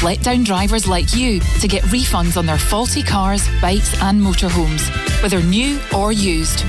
[0.00, 4.20] have let down drivers like you to get refunds on their faulty cars, bikes, and
[4.20, 4.88] motorhomes,
[5.22, 6.60] whether new or used.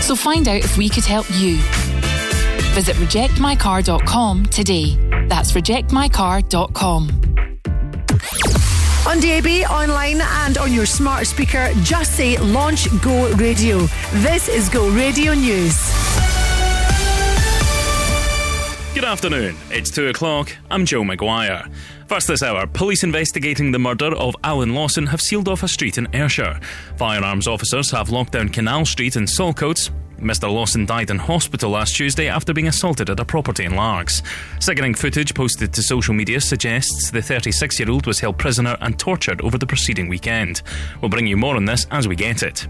[0.00, 1.58] So find out if we could help you.
[2.74, 4.96] Visit rejectmycar.com today.
[5.28, 7.08] That's rejectmycar.com.
[9.06, 13.80] On DAB, online, and on your smart speaker, just say Launch Go Radio.
[14.14, 15.76] This is Go Radio News.
[18.94, 19.56] Good afternoon.
[19.70, 20.56] It's 2 o'clock.
[20.70, 21.70] I'm Joe McGuire.
[22.06, 25.96] First this hour, police investigating the murder of Alan Lawson have sealed off a street
[25.96, 26.60] in Ayrshire.
[26.96, 29.90] Firearms officers have locked down Canal Street in Saltcoats.
[30.18, 30.52] Mr.
[30.52, 34.22] Lawson died in hospital last Tuesday after being assaulted at a property in Largs.
[34.60, 38.98] Sickening footage posted to social media suggests the 36 year old was held prisoner and
[38.98, 40.60] tortured over the preceding weekend.
[41.00, 42.68] We'll bring you more on this as we get it.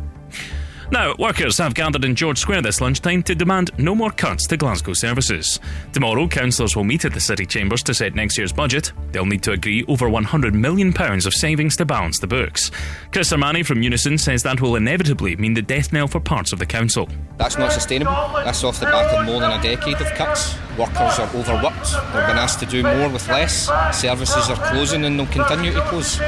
[0.91, 4.57] Now, workers have gathered in George Square this lunchtime to demand no more cuts to
[4.57, 5.59] Glasgow services.
[5.93, 8.93] Tomorrow, councillors will meet at the city chambers to set next year's budget.
[9.13, 12.71] They'll need to agree over £100 million of savings to balance the books.
[13.13, 16.59] Chris Armani from Unison says that will inevitably mean the death knell for parts of
[16.59, 17.09] the council.
[17.37, 18.13] That's not sustainable.
[18.35, 20.55] That's off the back of more than a decade of cuts.
[20.79, 21.93] Workers are overworked.
[22.13, 23.71] They've been asked to do more with less.
[23.99, 26.21] Services are closing and they'll continue to close.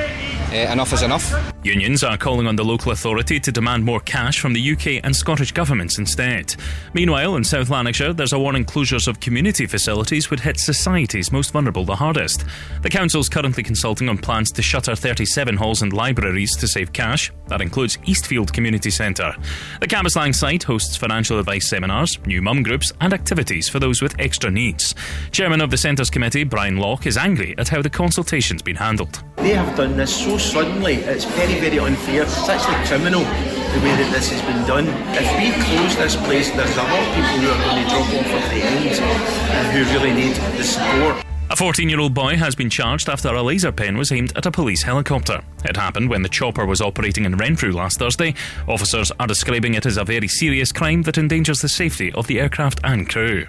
[0.57, 1.53] Uh, enough is enough.
[1.65, 5.15] Unions are calling on the local authority to demand more cash from the UK and
[5.15, 6.55] Scottish governments instead.
[6.95, 11.51] Meanwhile, in South Lanarkshire, there's a warning closures of community facilities would hit society's most
[11.53, 12.47] vulnerable the hardest.
[12.81, 17.31] The council's currently consulting on plans to shutter 37 halls and libraries to save cash.
[17.49, 19.35] That includes Eastfield Community Centre.
[19.81, 24.19] The Cambuslang site hosts financial advice seminars, new mum groups, and activities for those with
[24.19, 24.95] extra needs.
[25.33, 29.23] Chairman of the Centre's committee, Brian Locke, is angry at how the consultation's been handled.
[29.37, 32.23] They have done this so suddenly, it's very, very unfair.
[32.23, 34.87] It's actually criminal the way that this has been done.
[35.15, 38.09] If we close this place, there's a lot of people who are going to drop
[38.09, 41.25] off at the end and who really need the support.
[41.49, 44.47] A 14 year old boy has been charged after a laser pen was aimed at
[44.47, 45.43] a police helicopter.
[45.65, 48.35] It happened when the chopper was operating in Renfrew last Thursday.
[48.67, 52.41] Officers are describing it as a very serious crime that endangers the safety of the
[52.41, 53.47] aircraft and crew.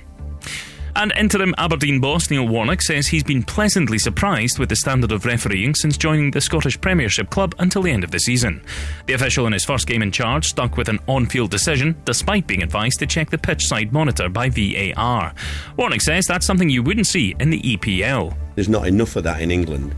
[0.97, 5.25] And interim Aberdeen boss Neil Warnock says he's been pleasantly surprised with the standard of
[5.25, 8.63] refereeing since joining the Scottish Premiership club until the end of the season.
[9.05, 12.47] The official in his first game in charge stuck with an on field decision, despite
[12.47, 15.35] being advised to check the pitch side monitor by VAR.
[15.77, 18.35] Warnock says that's something you wouldn't see in the EPL.
[18.55, 19.93] There's not enough of that in England.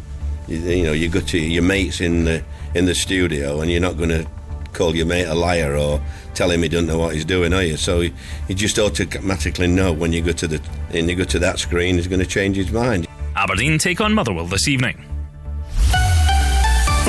[0.50, 2.44] You, you know, you go to your mates in the
[2.76, 4.28] in the studio, and you're not going to
[4.74, 6.02] call your mate a liar or
[6.39, 7.75] tell him he doesn't know what he's doing, are you?
[7.75, 8.13] So you
[8.55, 10.61] just automatically know when you go to the
[10.94, 13.07] and you go to that screen, he's going to change his mind.
[13.35, 15.03] Aberdeen take on Motherwell this evening.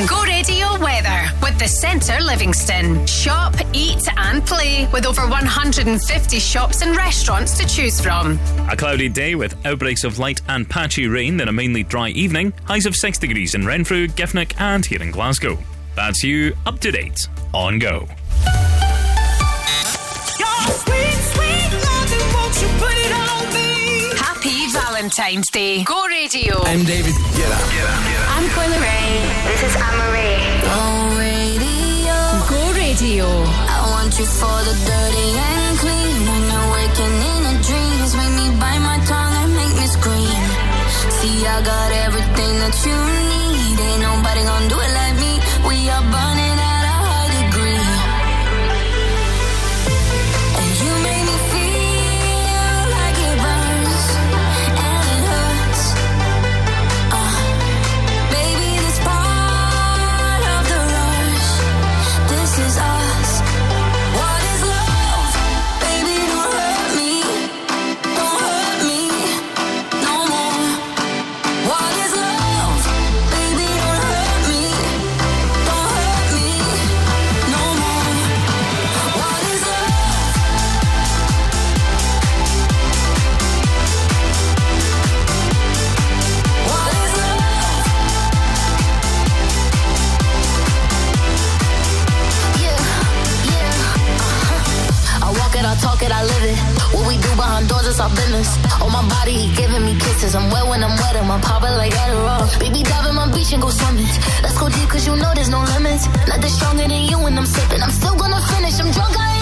[0.08, 3.06] Go Radio weather with the Centre Livingston.
[3.06, 8.36] Shop, eat, and play with over 150 shops and restaurants to choose from.
[8.68, 12.52] A cloudy day with outbreaks of light and patchy rain, then a mainly dry evening.
[12.64, 15.56] Highs of 6 degrees in Renfrew, Giffnock, and here in Glasgow.
[15.94, 18.08] That's you up to date on Go.
[24.16, 25.82] Happy Valentine's Day.
[25.84, 26.62] Go Radio.
[26.64, 27.14] I'm David.
[27.36, 27.64] Get up.
[27.70, 28.00] Get up.
[28.06, 28.36] Get up.
[28.36, 29.10] I'm Coyle Ray.
[29.50, 30.41] This is Anne Marie.
[30.66, 30.78] Go
[31.19, 32.16] Radio.
[32.50, 33.26] Go Radio.
[33.26, 36.20] I want you for the dirty and clean.
[36.30, 40.42] When you're waking in a dreams, make me bite my tongue and make me scream.
[41.19, 43.19] See, I got everything that you need.
[97.91, 98.48] Is our business.
[98.81, 100.34] On my body, he giving me kisses.
[100.34, 102.47] I'm wet when I'm wet, I'm popping like Adderall.
[102.60, 104.07] Baby, dive in my beach and go swimming.
[104.42, 106.07] Let's go deep, cause you know there's no limits.
[106.31, 107.83] Nothing stronger than you when I'm sipping.
[107.83, 109.40] I'm still gonna finish, I'm drunk, I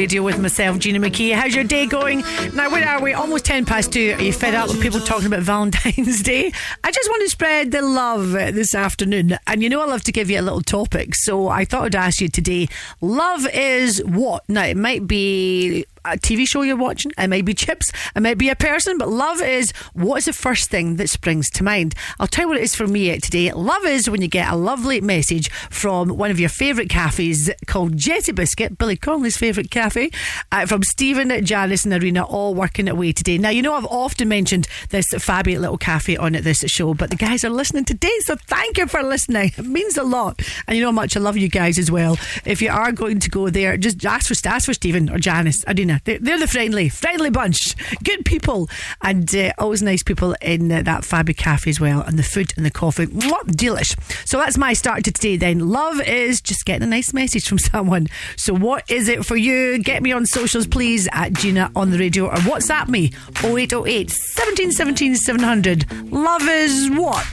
[0.00, 1.34] Radio with myself, Gina McKie.
[1.34, 2.20] How's your day going?
[2.54, 3.12] Now, where are we?
[3.12, 4.14] Almost 10 past two.
[4.16, 6.50] Are you fed up with people talking about Valentine's Day?
[6.82, 9.38] I just want to spread the love this afternoon.
[9.46, 11.14] And you know, I love to give you a little topic.
[11.14, 12.70] So I thought I'd ask you today
[13.02, 14.48] love is what?
[14.48, 15.84] Now, it might be
[16.16, 19.08] a TV show you're watching, it might be chips, it might be a person, but
[19.08, 21.94] love is what is the first thing that springs to mind?
[22.18, 23.52] I'll tell you what it is for me today.
[23.52, 27.96] Love is when you get a lovely message from one of your favourite cafes called
[27.96, 30.10] Jetty Biscuit, Billy Connolly's favourite cafe,
[30.52, 33.38] uh, from Stephen, Janice, and Arena, all working away today.
[33.38, 37.10] Now, you know, I've often mentioned this fabulous little cafe on at this show, but
[37.10, 39.52] the guys are listening today, so thank you for listening.
[39.56, 40.40] It means a lot.
[40.66, 42.18] And you know how much I love you guys as well.
[42.44, 45.64] If you are going to go there, just ask for, ask for Stephen or Janice,
[45.66, 45.99] Arena.
[46.04, 47.76] They're, they're the friendly, friendly bunch.
[48.02, 48.68] Good people.
[49.02, 52.02] And uh, always nice people in uh, that Fabi Cafe as well.
[52.02, 53.96] And the food and the coffee, mwah, delish.
[54.26, 55.70] So that's my start to today then.
[55.70, 58.08] Love is just getting a nice message from someone.
[58.36, 59.78] So what is it for you?
[59.78, 65.14] Get me on socials, please, at Gina on the radio or WhatsApp me 0808 1717
[65.16, 66.12] 700.
[66.12, 67.26] Love is what?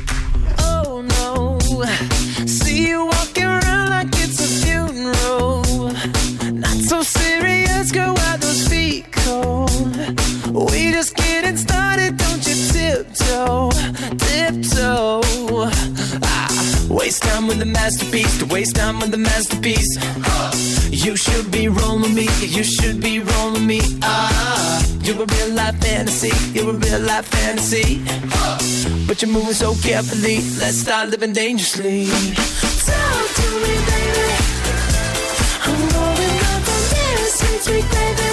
[0.59, 1.59] Oh no.
[2.45, 5.63] See you walking around like it's a funeral.
[6.53, 8.13] Not so serious, girl,
[10.51, 13.69] We just getting started, don't you tiptoe,
[14.17, 15.21] tiptoe.
[16.23, 19.97] Ah, waste time with the masterpiece, to waste time with the masterpiece.
[20.89, 23.81] You should be rolling me, you should be rolling me.
[24.01, 28.01] Ah, you're a real life fantasy, you're a real life fantasy.
[29.05, 32.07] But you're moving so carefully, let's start living dangerously.
[32.07, 34.27] Talk to me, baby.
[35.65, 36.81] I'm going up on
[37.17, 38.26] this baby.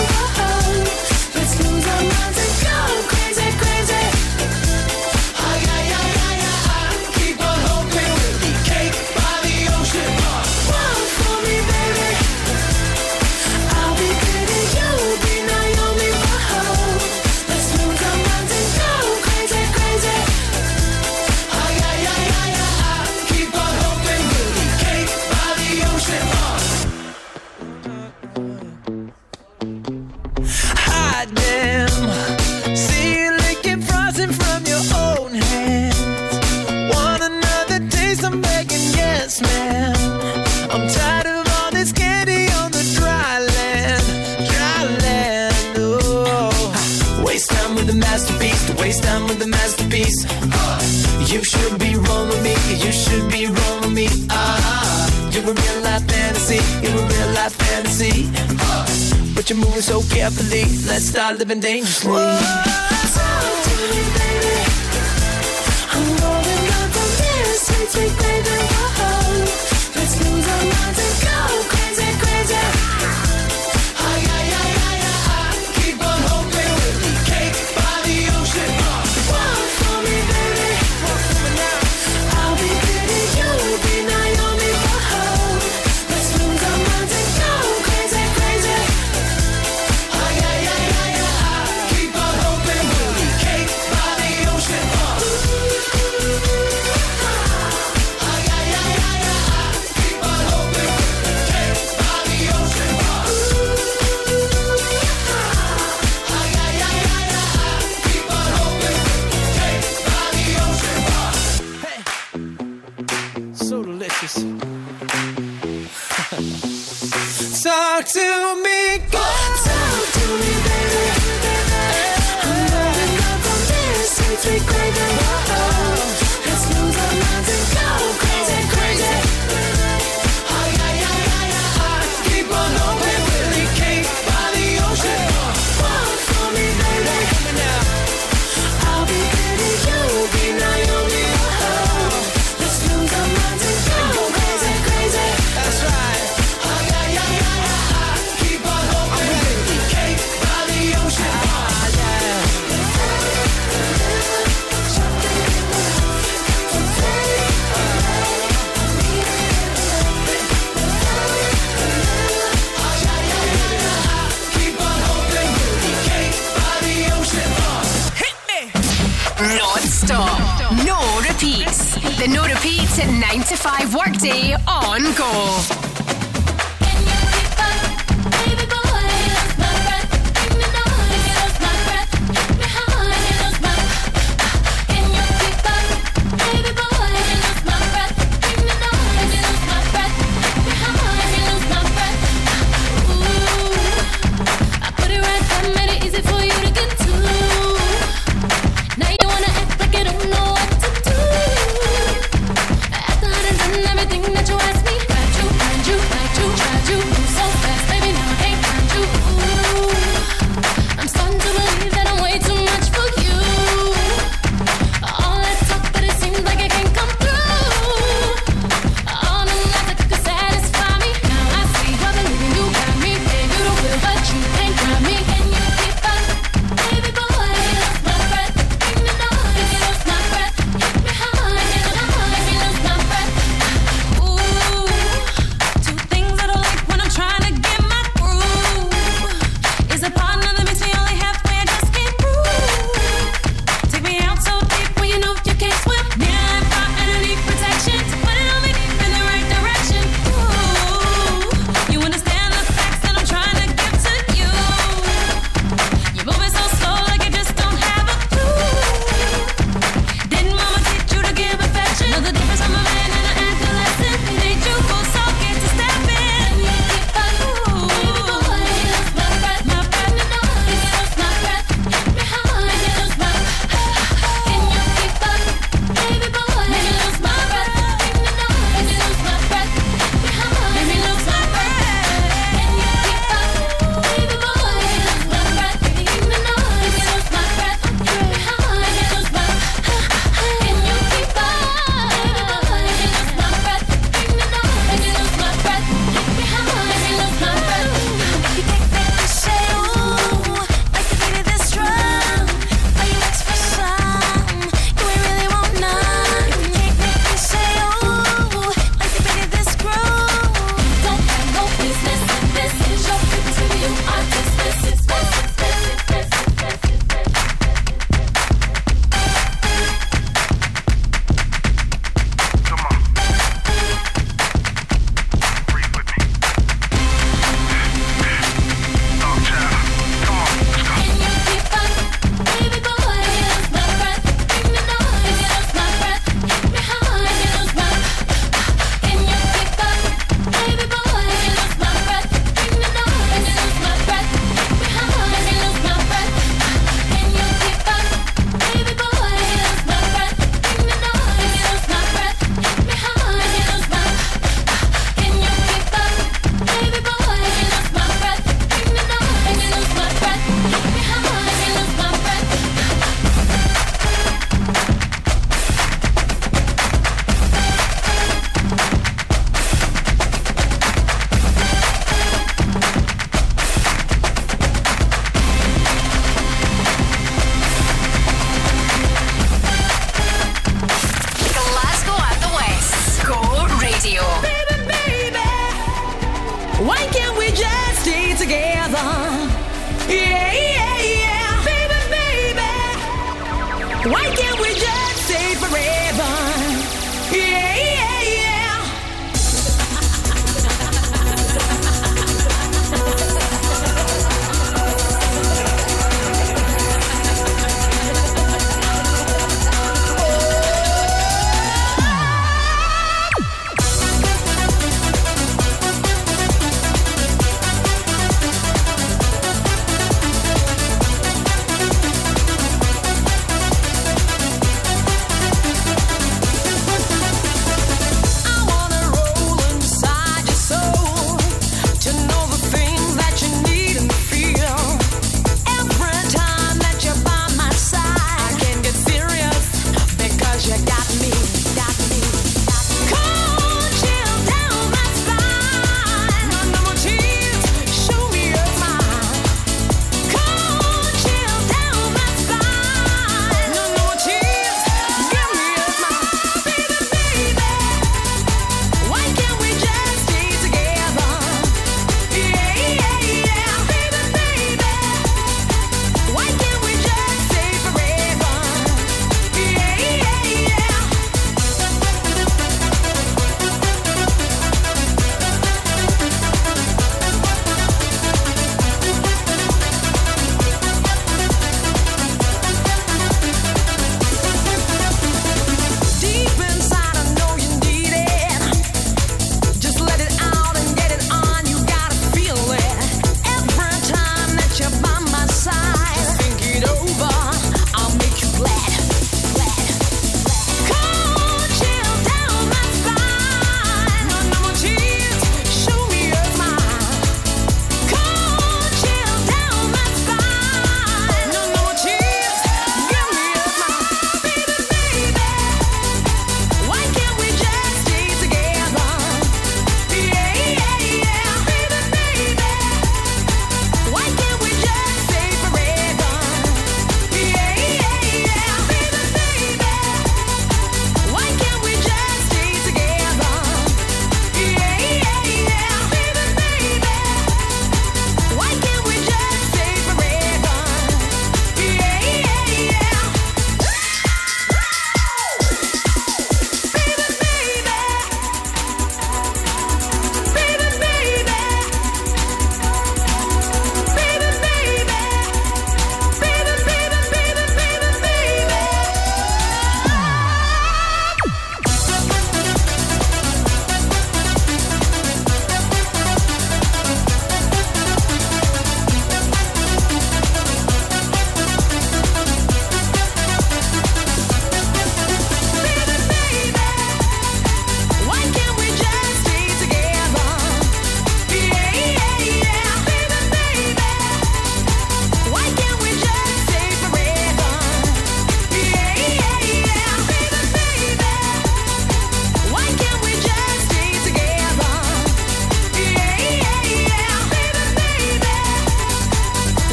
[61.44, 62.23] Living dangerously.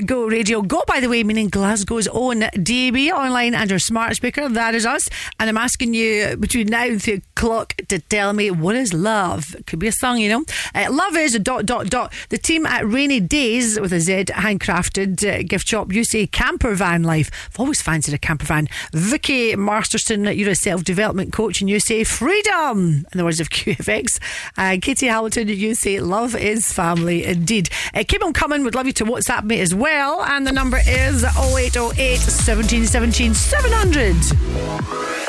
[0.00, 0.62] Go Radio.
[0.62, 4.48] Go, by the way, meaning Glasgow's own DAB online and your smart speaker.
[4.48, 5.08] That is us.
[5.38, 9.54] And I'm asking you between now and three o'clock to tell me what is love.
[9.66, 10.44] Could be a song, you know.
[10.74, 12.12] Uh, love is a dot, dot, dot.
[12.28, 15.92] The team at Rainy Days with a Z handcrafted uh, gift shop.
[15.92, 17.30] You say camper van life.
[17.50, 18.68] I've always fancied a camper van.
[18.92, 23.50] Vicky Masterson, you're a self development coach and you say freedom in the words of
[23.50, 24.18] QFX.
[24.58, 27.70] Uh, Katie Hamilton, you say love is family indeed.
[27.96, 28.32] Uh, on on
[28.62, 30.22] We'd love you to WhatsApp me as well.
[30.22, 35.25] And the number is 0808 1717 700.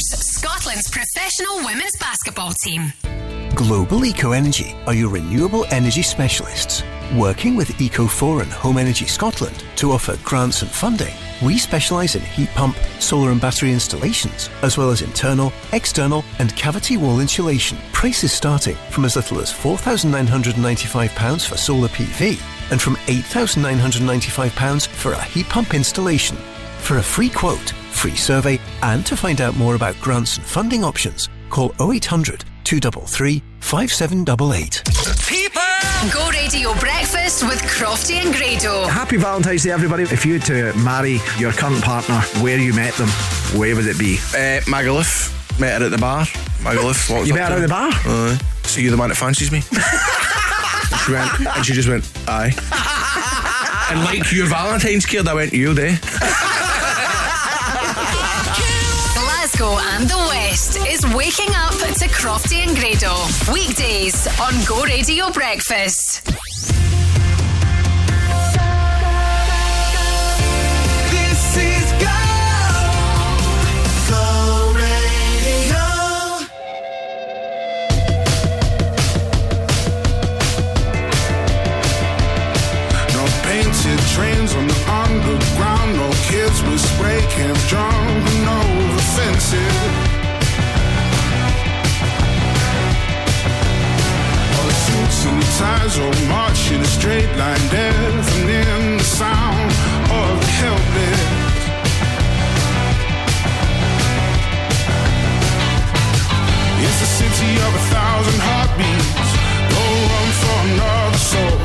[0.00, 2.92] Scotland's professional women's basketball team.
[3.54, 6.82] Global Eco Energy are your renewable energy specialists.
[7.14, 12.22] Working with Eco4 and Home Energy Scotland to offer grants and funding, we specialise in
[12.22, 17.76] heat pump, solar and battery installations, as well as internal, external, and cavity wall insulation.
[17.92, 25.24] Prices starting from as little as £4,995 for solar PV and from £8,995 for a
[25.24, 26.38] heat pump installation.
[26.78, 30.82] For a free quote, free survey, and to find out more about grants and funding
[30.82, 34.82] options, call 0800 233 5788.
[36.10, 38.86] Go Radio Breakfast with Crofty and Grado.
[38.86, 40.04] Happy Valentine's Day, everybody.
[40.04, 43.08] If you had to marry your current partner where you met them,
[43.60, 44.14] where would it be?
[44.32, 45.36] Uh, Magaluf.
[45.60, 46.24] Met her at the bar.
[46.62, 47.10] Magaluf.
[47.10, 47.90] walked You up met her at the bar?
[47.92, 48.38] Aye.
[48.62, 49.58] so you're the man that fancies me?
[49.58, 52.54] and she went, and she just went, aye.
[53.90, 55.98] and like your Valentine's card, I went, you there.
[59.60, 63.14] Glasgow and the West is waking up to Crofty and Grado.
[63.52, 66.24] Weekdays on Go Radio Breakfast.
[71.12, 72.20] This is Go.
[74.08, 75.84] Go Radio.
[83.12, 89.82] No painted trains on the underground, no kids with spray cans jumping over fences.
[94.56, 99.70] All the suits and ties all march in a straight line, deafening the sound
[100.20, 101.40] of the helpless.
[106.84, 109.30] It's the city of a thousand heartbeats.
[109.74, 111.56] No room for another soul.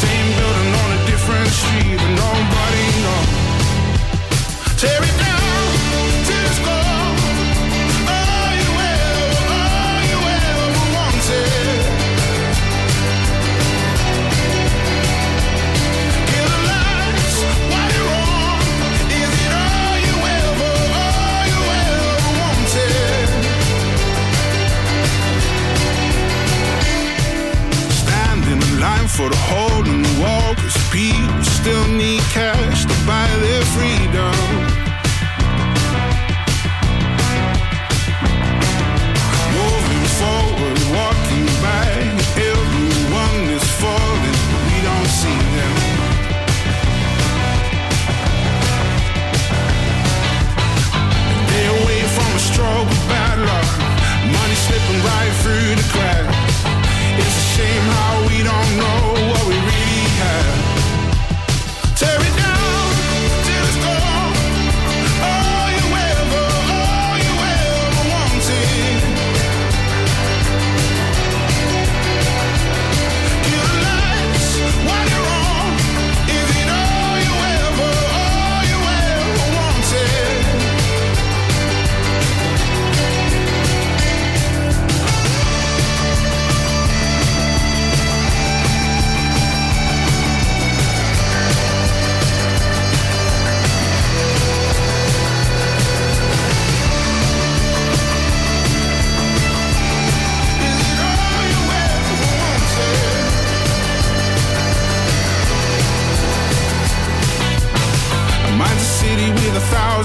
[0.00, 3.46] Same building on a different street, but nobody knows.
[4.80, 5.15] Tear
[29.16, 34.36] for the hole in the wall Cause people still need cash to buy their freedom.
[39.56, 41.48] Moving forward, walking
[42.52, 45.76] Everyone is falling, we don't see them.
[51.76, 52.42] Away from a
[52.84, 53.72] of bad luck.
[54.36, 55.85] Money slipping right through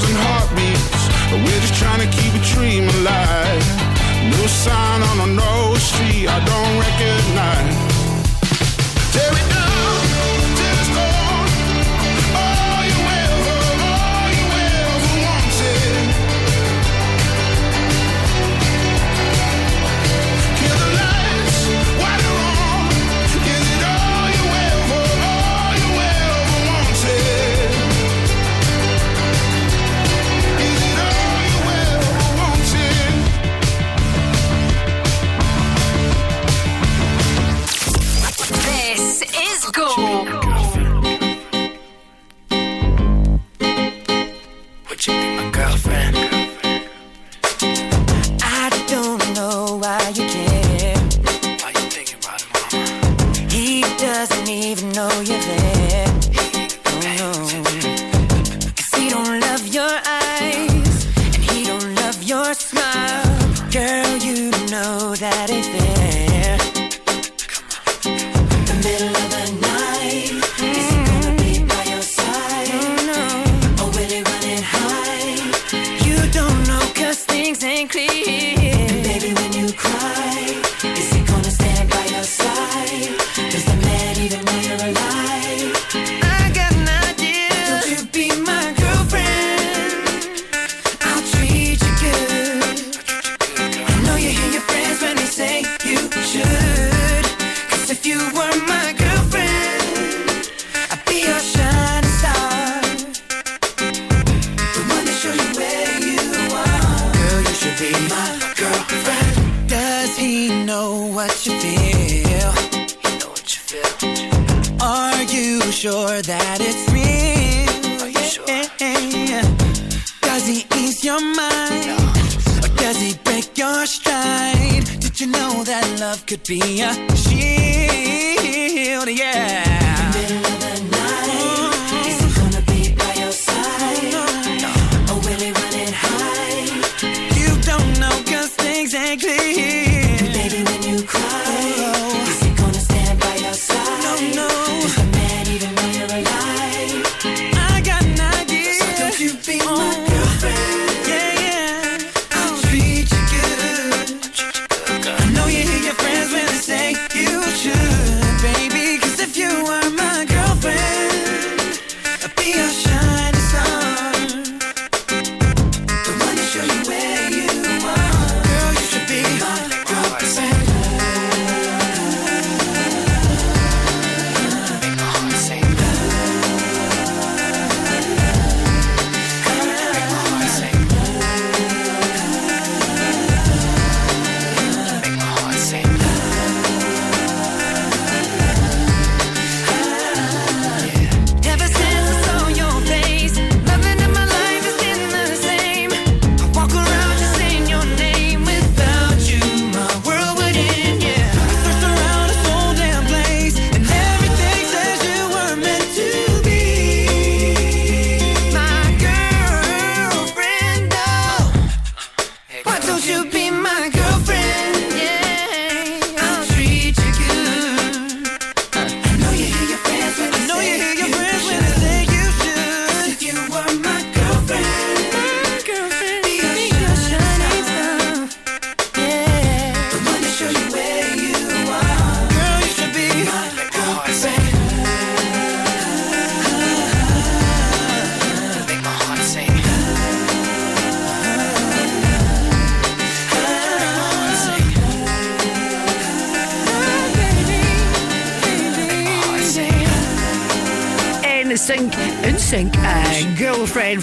[0.01, 1.01] thousand heartbeats.
[1.31, 3.65] We're just trying to keep a dream alive.
[4.31, 7.80] No sign on a no street I don't recognize.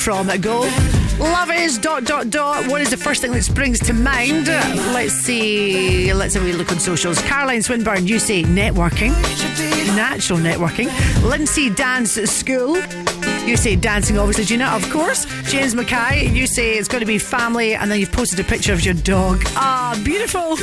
[0.09, 0.61] From Go.
[1.21, 2.67] Love is dot dot dot.
[2.67, 4.47] What is the first thing that springs to mind?
[4.47, 6.15] Let's see.
[6.15, 7.21] Let's have a wee look on socials.
[7.21, 9.11] Caroline Swinburne, you say networking,
[9.95, 10.89] natural networking.
[11.29, 12.79] Lindsay Dance School.
[13.47, 15.27] You say dancing, obviously, Gina, of course.
[15.51, 18.75] James Mackay, you say it's going to be family, and then you've posted a picture
[18.75, 19.43] of your dog.
[19.57, 20.57] Ah, beautiful.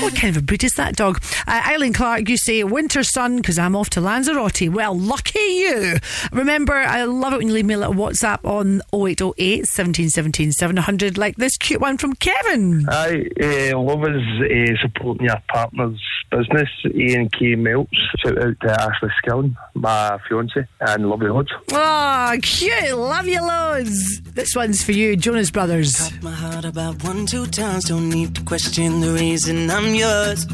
[0.00, 1.20] What kind of a breed is that dog?
[1.48, 4.68] Uh, Eileen Clark, you say winter sun because I'm off to Lanzarote.
[4.68, 5.29] Well, lucky
[5.60, 5.96] you.
[6.32, 11.18] Remember, I love it when you leave me a little WhatsApp on 0808 1717 700,
[11.18, 12.86] like this cute one from Kevin.
[12.88, 16.68] I uh, love is uh, supporting your partner's business.
[16.94, 17.54] Ian K.
[17.54, 17.90] Melts.
[18.18, 21.50] Shout out to Ashley Skillen, my fiance, and love you loads.
[21.72, 22.96] Oh, cute.
[22.96, 24.20] Love you loads.
[24.22, 26.10] This one's for you, Jonas Brothers.
[26.22, 27.84] My heart about one, two times.
[27.84, 30.46] Don't need to question the reason I'm yours.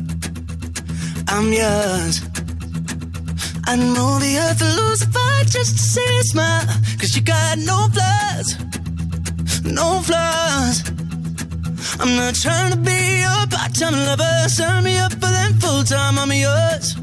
[1.28, 2.25] I'm yours.
[3.66, 6.66] I know the earth will lose a fight just to see a smile.
[6.98, 8.48] Cause you got no flaws.
[9.64, 10.76] No flaws.
[12.00, 14.48] I'm not trying to be your part-time lover.
[14.48, 16.18] Sign me up for them full-time.
[16.18, 16.96] I'm yours.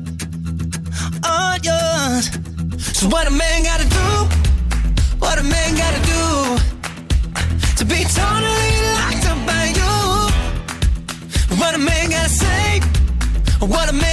[1.23, 2.25] All yours.
[2.97, 4.09] So what a man gotta do?
[5.19, 6.13] What a man gotta do?
[7.83, 9.95] to be totally locked up by you.
[11.59, 12.79] What a man gotta say,
[13.59, 14.12] what a man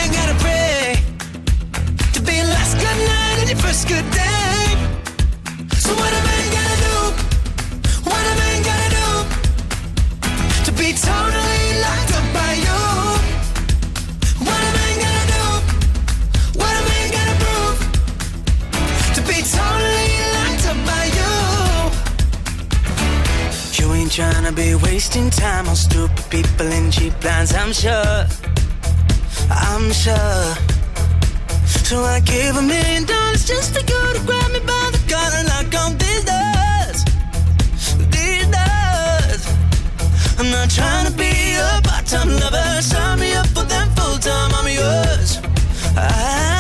[24.11, 28.27] Ain't tryna be wasting time on stupid people and cheap plans, I'm sure.
[29.49, 30.55] I'm sure.
[31.87, 35.37] So I gave a million dollars just for you to grab me by the collar
[35.39, 37.05] and knock on these doors.
[38.11, 39.43] These doors.
[40.41, 42.83] I'm not trying to be a part-time lover.
[42.83, 44.51] Sign me up for them full-time.
[44.55, 45.39] I'm yours.
[45.97, 46.60] I'm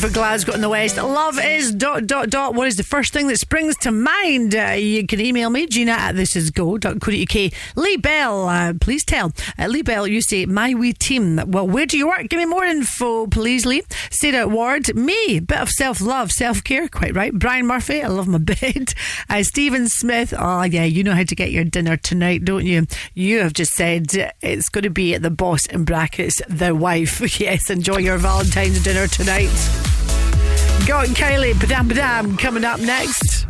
[0.00, 0.96] for Glasgow in the West.
[0.96, 2.54] Love is dot dot dot.
[2.54, 4.54] What is the first thing that springs to mind?
[4.54, 7.52] Uh, you can email me, Gina at thisisgo.co.uk.
[7.76, 9.32] Lee Bell, uh, please tell.
[9.58, 11.40] Uh, Lee Bell, you say, my wee team.
[11.46, 12.28] Well, where do you work?
[12.28, 13.82] Give me more info, please, Lee.
[14.10, 17.34] Sarah Ward, me, bit of self love, self care, quite right.
[17.34, 18.94] Brian Murphy, I love my bed.
[19.28, 22.86] Uh, Stephen Smith, oh, yeah, you know how to get your dinner tonight, don't you?
[23.14, 24.06] You have just said
[24.40, 27.40] it's going to be at the boss in brackets, the wife.
[27.40, 29.89] yes, enjoy your Valentine's dinner tonight.
[30.86, 33.49] Got Kylie, Padam Padam, coming up next.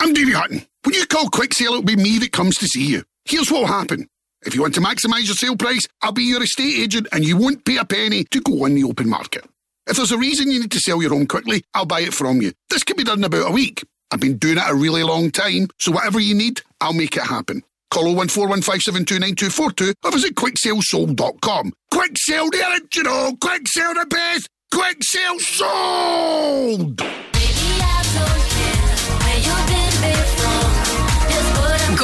[0.00, 0.62] I'm Davy Hutton.
[0.84, 3.02] When you call Quick Sale, it'll be me that comes to see you.
[3.24, 4.08] Here's what'll happen.
[4.46, 7.36] If you want to maximise your sale price, I'll be your estate agent and you
[7.36, 9.44] won't pay a penny to go on the open market.
[9.88, 12.40] If there's a reason you need to sell your home quickly, I'll buy it from
[12.40, 12.52] you.
[12.70, 13.84] This can be done in about a week.
[14.12, 17.24] I've been doing it a really long time, so whatever you need, I'll make it
[17.24, 17.64] happen.
[17.90, 21.72] Call 01415729242 or visit quicksalesold.com.
[21.90, 23.36] Quick sale, the original!
[23.38, 24.48] Quick sale, the best!
[24.70, 27.02] Quick sale sold!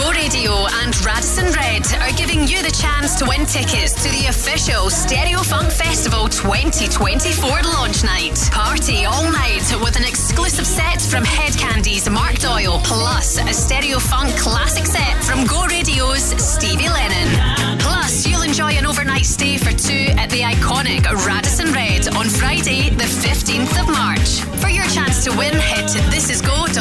[0.05, 0.53] Go Radio
[0.85, 5.39] and Radisson Red are giving you the chance to win tickets to the official Stereo
[5.39, 8.37] Funk Festival 2024 launch night.
[8.53, 13.99] Party all night with an exclusive set from Hed Kandi's Mark Doyle, plus a Stereo
[13.99, 17.79] Funk classic set from Go Radio's Stevie Lennon.
[17.81, 22.91] Plus, you'll enjoy an overnight stay for two at the iconic Radisson Red on Friday,
[22.91, 24.45] the 15th of March.
[24.61, 26.75] For your chance to win, head to thisisgo.co.uk.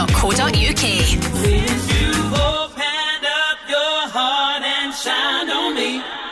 [5.04, 6.23] shined on me.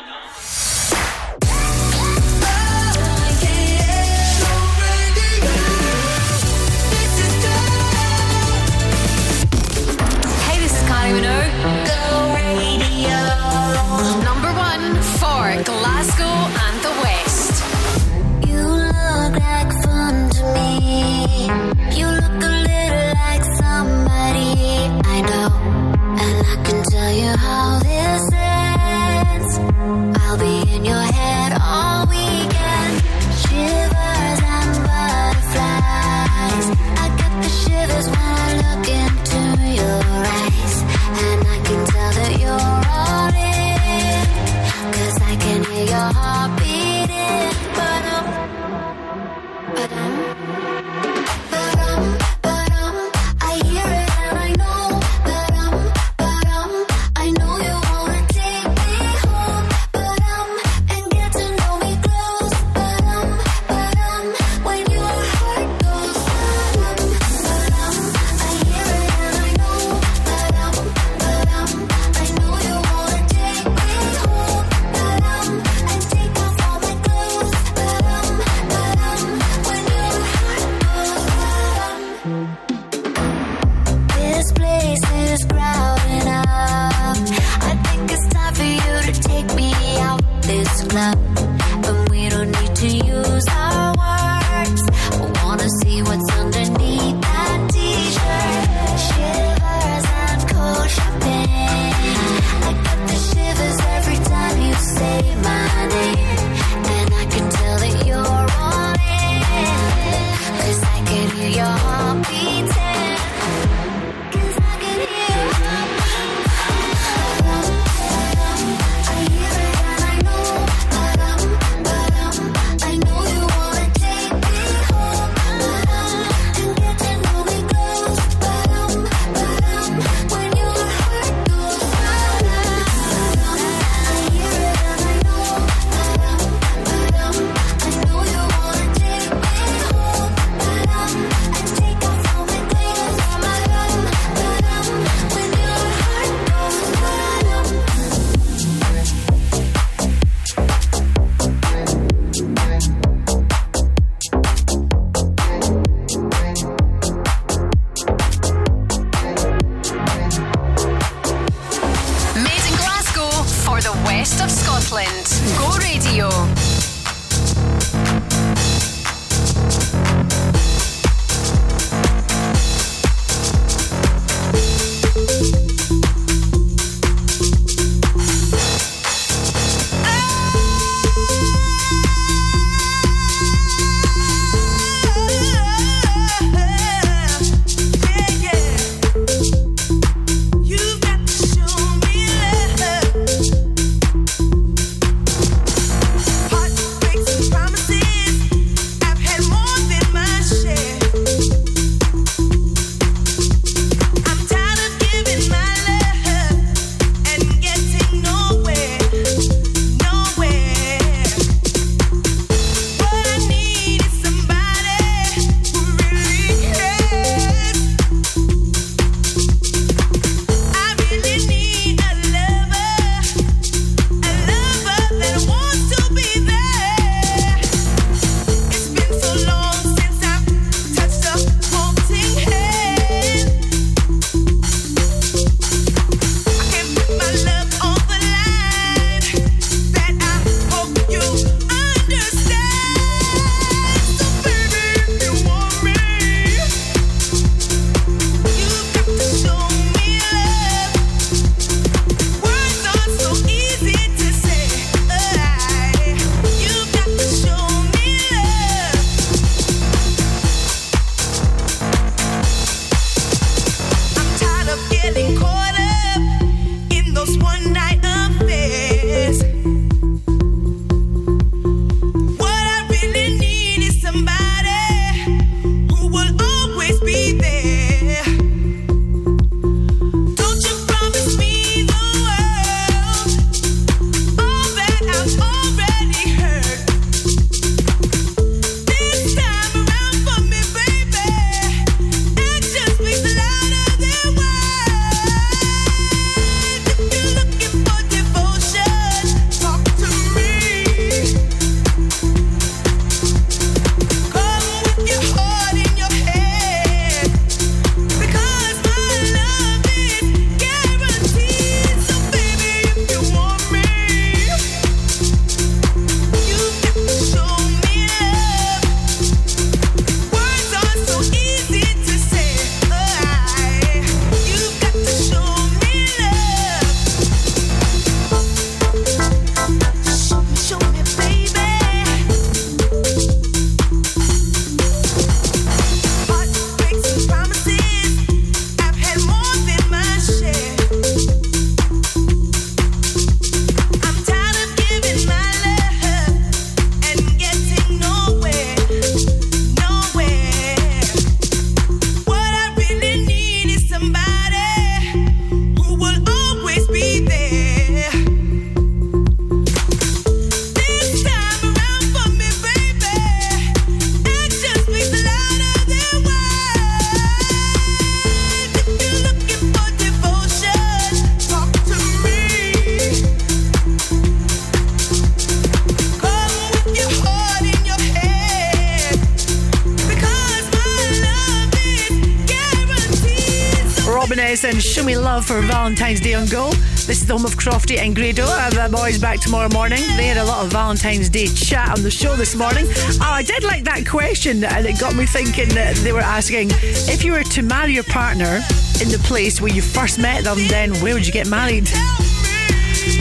[385.67, 386.71] Valentine's Day on Go.
[386.71, 388.45] This is the home of Crofty and Grado.
[388.45, 389.99] I have the boys back tomorrow morning.
[390.17, 392.85] They had a lot of Valentine's Day chat on the show this morning.
[392.87, 396.69] Oh, I did like that question, and it got me thinking that they were asking
[396.71, 398.61] if you were to marry your partner
[399.01, 401.89] in the place where you first met them, then where would you get married?
[401.93, 402.31] Uh,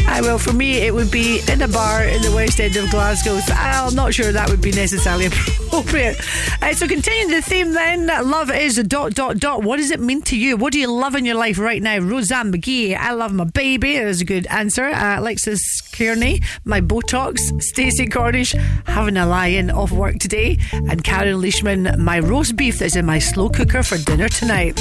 [0.07, 0.39] I will.
[0.39, 3.39] for me, it would be in a bar in the West End of Glasgow.
[3.41, 5.29] So I'm not sure that would be necessarily
[5.71, 6.19] appropriate.
[6.63, 9.63] Uh, so, continuing the theme then, love is a dot, dot, dot.
[9.63, 10.57] What does it mean to you?
[10.57, 11.99] What do you love in your life right now?
[11.99, 13.95] Roseanne McGee, I love my baby.
[13.95, 14.87] There's a good answer.
[14.87, 17.63] Uh, Alexis Kearney, my Botox.
[17.63, 18.53] Stacey Cornish,
[18.87, 20.59] having a lie in off work today.
[20.73, 24.81] And Karen Leishman, my roast beef that's in my slow cooker for dinner tonight.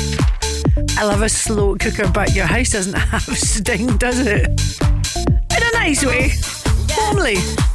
[0.98, 4.48] I love a slow cooker, but your house doesn't have sting, does it?
[5.56, 6.32] In a nice way.
[6.92, 7.69] Homely.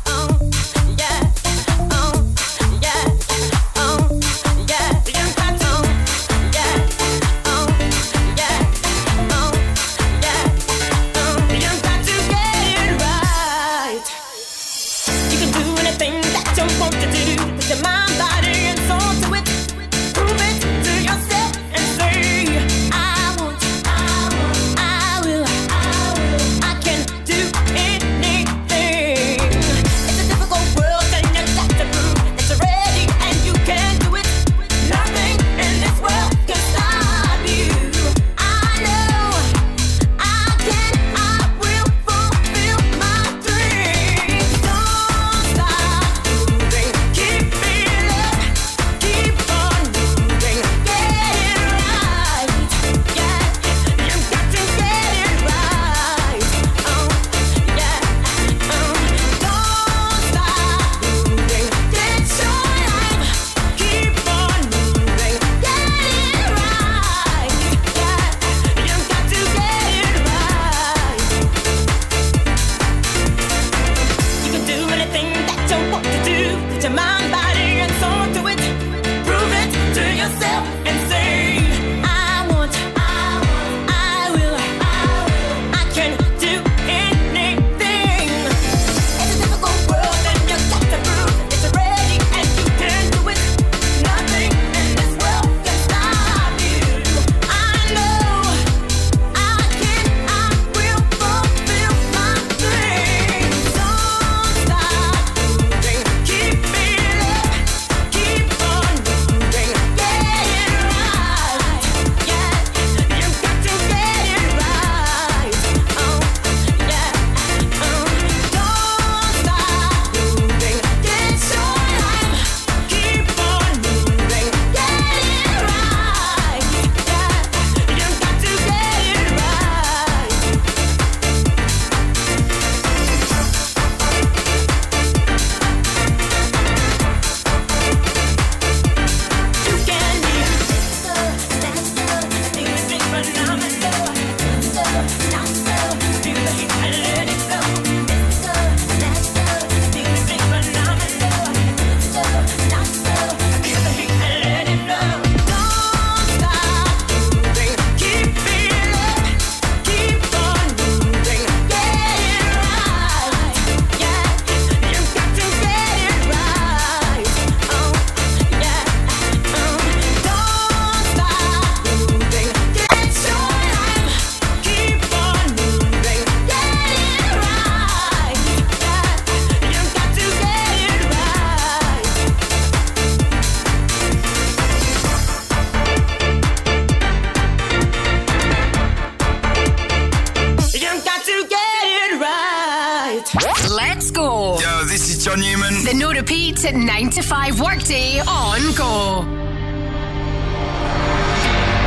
[195.84, 199.20] The no repeat 9 to 5 workday on go.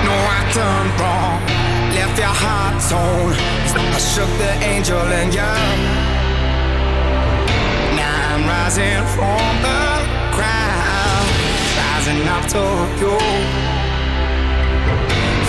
[0.05, 1.41] No, I done wrong.
[1.97, 3.33] Left your heart torn.
[3.33, 5.79] I shook the angel and young.
[7.97, 9.81] Now I'm rising from the
[10.37, 11.27] ground.
[11.81, 12.63] Rising up to
[13.01, 13.17] you.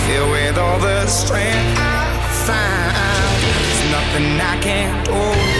[0.07, 2.17] Filled with all the strength I
[2.49, 3.37] find.
[3.45, 5.58] There's nothing I can't do.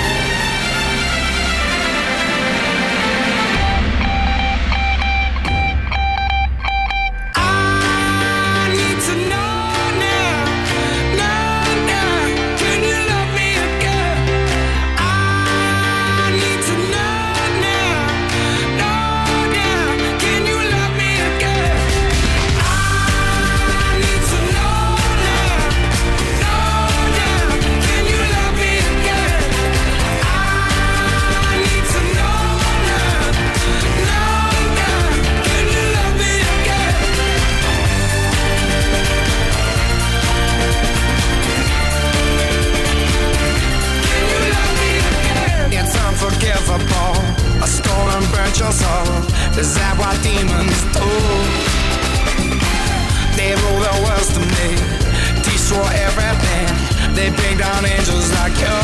[57.60, 58.80] Down angels like you.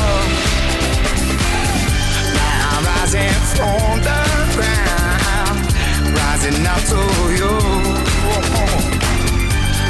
[2.36, 4.22] Now I'm rising from the
[4.56, 5.64] ground,
[6.20, 7.02] rising up to
[7.40, 7.54] you.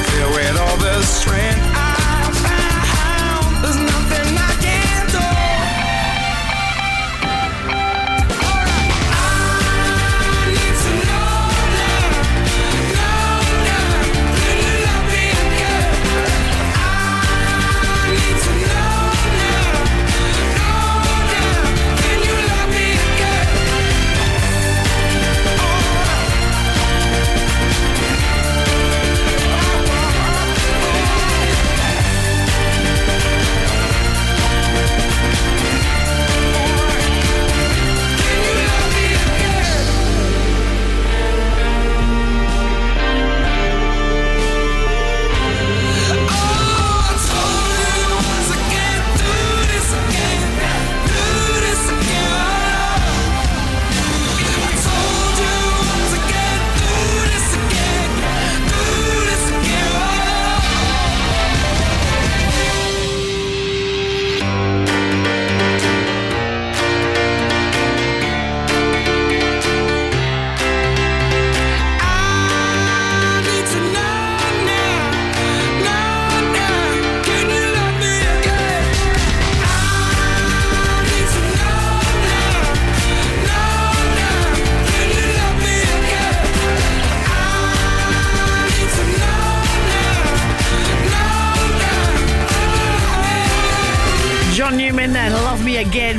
[0.06, 1.75] Filled with all the strength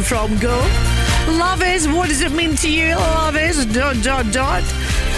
[0.09, 0.57] from Go.
[1.27, 2.95] Love is, what does it mean to you?
[2.95, 4.63] Love is, dot, dot, dot.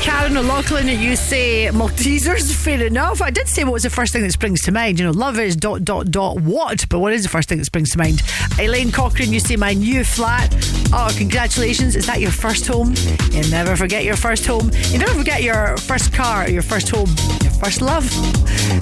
[0.00, 3.20] Karen O'Loughlin, you say Maltesers, fair enough.
[3.20, 4.98] I did say what was the first thing that springs to mind.
[4.98, 6.88] You know, love is dot, dot, dot, what?
[6.88, 8.22] But what is the first thing that springs to mind?
[8.58, 10.54] Elaine Cochrane, you say my new flat.
[10.92, 11.94] Oh, congratulations.
[11.94, 12.94] Is that your first home?
[13.30, 14.70] You never forget your first home.
[14.88, 17.08] You never forget your first car, your first home,
[17.58, 18.04] first love.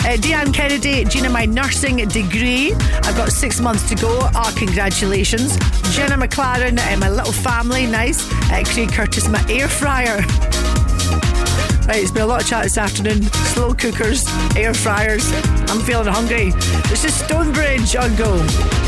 [0.04, 2.74] Uh, Deanne Kennedy, Gina, my nursing degree.
[2.74, 4.18] I've got six months to go.
[4.34, 5.56] Ah, congratulations.
[5.94, 8.20] Jenna McLaren, uh, my little family, nice.
[8.50, 10.18] Uh, Craig Curtis, my air fryer.
[11.86, 13.22] Right, it's been a lot of chat this afternoon.
[13.54, 14.24] Slow cookers,
[14.56, 15.30] air fryers.
[15.70, 16.50] I'm feeling hungry.
[16.88, 18.85] This is Stonebridge on Go.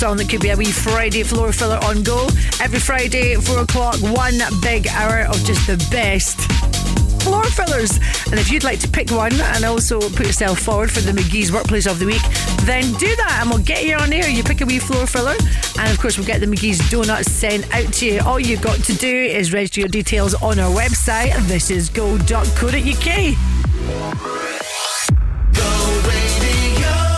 [0.00, 2.26] Song that could be a wee Friday floor filler on go.
[2.58, 6.40] Every Friday, 4 o'clock, one big hour of just the best
[7.20, 7.98] floor fillers.
[8.30, 11.52] And if you'd like to pick one and also put yourself forward for the McGhee's
[11.52, 12.22] Workplace of the Week,
[12.62, 14.26] then do that and we'll get you on air.
[14.26, 15.36] You pick a wee floor filler,
[15.78, 18.20] and of course, we'll get the McGhee's donuts sent out to you.
[18.22, 21.36] All you've got to do is register your details on our website.
[21.46, 23.36] This is go.co.uk.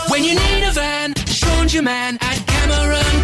[0.09, 1.13] When you need a van,
[1.73, 2.19] your man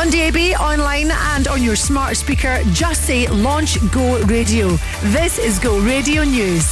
[0.00, 4.68] On DAB, online, and on your smart speaker, just say Launch Go Radio.
[5.12, 6.64] This is Go Radio News.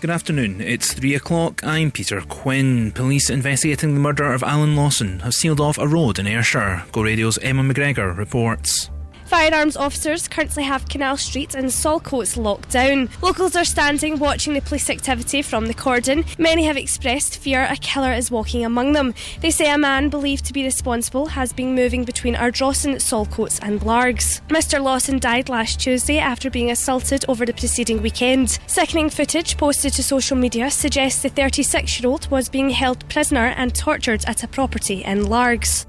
[0.00, 0.60] Good afternoon.
[0.60, 1.64] It's three o'clock.
[1.64, 2.92] I'm Peter Quinn.
[2.92, 6.84] Police investigating the murder of Alan Lawson have sealed off a road in Ayrshire.
[6.92, 8.88] Go Radio's Emma McGregor reports.
[9.26, 13.08] Firearms officers currently have Canal Street and Saltcoats locked down.
[13.20, 16.24] Locals are standing watching the police activity from the cordon.
[16.38, 19.14] Many have expressed fear a killer is walking among them.
[19.40, 23.82] They say a man believed to be responsible has been moving between Ardrossan, Saltcoats, and
[23.82, 24.42] Largs.
[24.48, 24.80] Mr.
[24.80, 28.60] Lawson died last Tuesday after being assaulted over the preceding weekend.
[28.68, 33.46] Sickening footage posted to social media suggests the 36 year old was being held prisoner
[33.56, 35.84] and tortured at a property in Largs.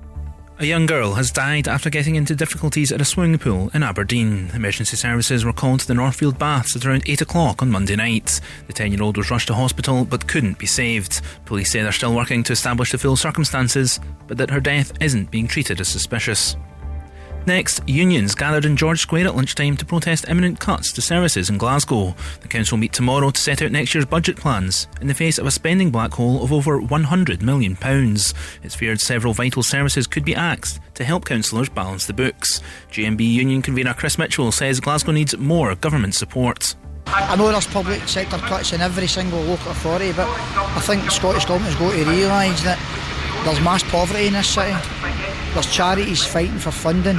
[0.59, 4.49] A young girl has died after getting into difficulties at a swimming pool in Aberdeen.
[4.55, 8.41] Emergency services were called to the Northfield Baths at around 8 o'clock on Monday night.
[8.65, 11.21] The 10 year old was rushed to hospital but couldn't be saved.
[11.45, 15.29] Police say they're still working to establish the full circumstances, but that her death isn't
[15.29, 16.57] being treated as suspicious.
[17.47, 21.57] Next, unions gathered in George Square at lunchtime to protest imminent cuts to services in
[21.57, 22.13] Glasgow.
[22.41, 25.47] The council meet tomorrow to set out next year's budget plans in the face of
[25.47, 27.77] a spending black hole of over £100 million.
[28.63, 32.61] It's feared several vital services could be axed to help councillors balance the books.
[32.91, 36.75] GMB union convener Chris Mitchell says Glasgow needs more government support.
[37.07, 41.45] I know there's public sector cuts in every single local authority, but I think Scottish
[41.45, 42.77] Government has got to realise that
[43.47, 44.75] there's mass poverty in this city.
[45.53, 47.17] There's charities fighting for funding.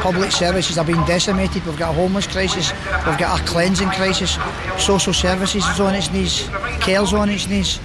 [0.00, 1.66] Public services are being decimated.
[1.66, 2.72] We've got a homeless crisis.
[3.06, 4.38] We've got a cleansing crisis.
[4.78, 6.48] Social services is on its knees.
[6.80, 7.78] Care's on its knees.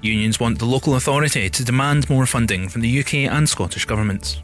[0.00, 4.42] Unions want the local authority to demand more funding from the UK and Scottish governments.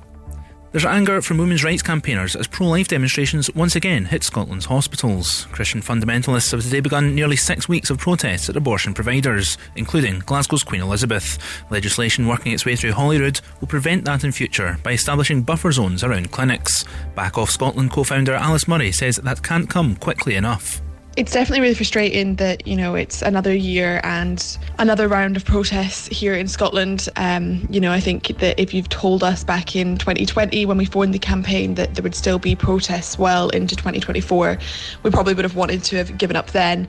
[0.73, 5.47] There's anger from women's rights campaigners as pro life demonstrations once again hit Scotland's hospitals.
[5.51, 10.63] Christian fundamentalists have today begun nearly six weeks of protests at abortion providers, including Glasgow's
[10.63, 11.39] Queen Elizabeth.
[11.71, 16.05] Legislation working its way through Holyrood will prevent that in future by establishing buffer zones
[16.05, 16.85] around clinics.
[17.17, 20.81] Back Off Scotland co founder Alice Murray says that can't come quickly enough.
[21.21, 26.07] It's definitely really frustrating that you know it's another year and another round of protests
[26.07, 27.11] here in Scotland.
[27.17, 30.87] Um, you know, I think that if you've told us back in 2020 when we
[30.87, 34.57] formed the campaign that there would still be protests well into 2024,
[35.03, 36.89] we probably would have wanted to have given up then.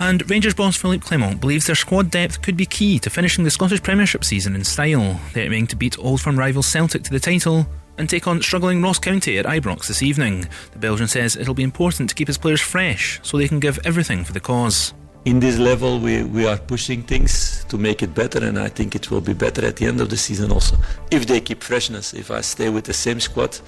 [0.00, 3.50] And Rangers boss Philippe Clement believes their squad depth could be key to finishing the
[3.50, 5.20] Scottish Premiership season in style.
[5.34, 7.66] They're aiming to beat Old Firm rival Celtic to the title
[7.98, 10.48] and take on struggling Ross County at Ibrox this evening.
[10.72, 13.78] The Belgian says it'll be important to keep his players fresh so they can give
[13.84, 14.94] everything for the cause.
[15.24, 18.94] In this level, we, we are pushing things to make it better, and I think
[18.94, 20.76] it will be better at the end of the season also.
[21.10, 23.58] If they keep freshness, if I stay with the same squad,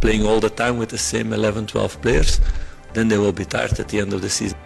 [0.00, 2.40] playing all the time with the same 11, 12 players,
[2.94, 4.58] then they will be tired at the end of the season.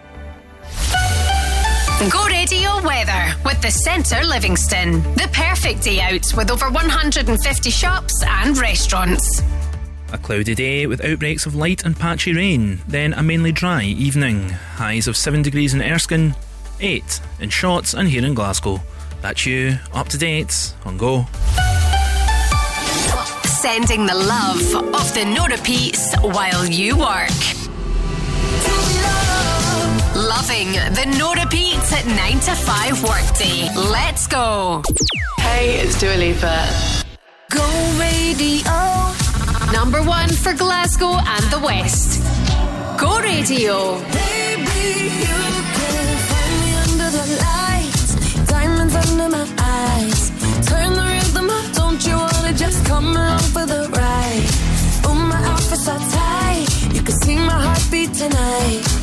[1.99, 5.01] Go Radio Weather with the Centre Livingston.
[5.15, 9.41] The perfect day out with over 150 shops and restaurants.
[10.13, 14.47] A cloudy day with outbreaks of light and patchy rain, then a mainly dry evening.
[14.47, 16.35] Highs of 7 degrees in Erskine,
[16.79, 18.79] 8 in Shotts and here in Glasgow.
[19.23, 21.25] That's you, up to date on Go.
[23.43, 27.31] Sending the love of the no repeats while you work.
[30.17, 33.69] Loving the no repeats at 9 to 5 workday.
[33.75, 34.81] Let's go.
[35.37, 36.57] Hey, it's Dua Lipa.
[37.51, 37.61] Go
[38.01, 38.65] radio.
[39.71, 42.19] Number one for Glasgow and the West.
[42.97, 44.01] Go radio.
[44.09, 45.39] Baby, you
[45.77, 50.31] can find me under the lights, diamonds under my eyes.
[50.65, 54.49] Turn the rhythm up, don't you wanna just come along for the ride?
[55.05, 58.96] Oh, my outfits are tight, you can see my heartbeat tonight.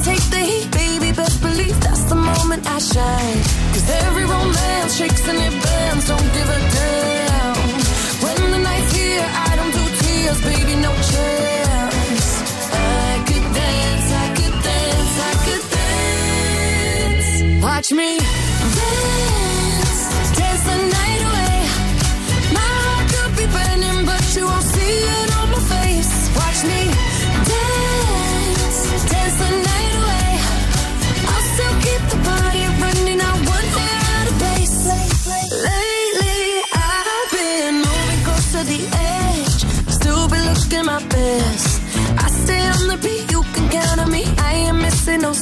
[0.00, 3.40] Can take the heat, baby, best believe that's the moment I shine.
[3.72, 7.56] Cause every romance shakes and it bends, don't give a damn.
[8.24, 12.28] When the night's here, I don't do tears, baby, no chance.
[12.72, 15.64] I could dance, I could dance, I could
[17.52, 17.62] dance.
[17.62, 18.39] Watch me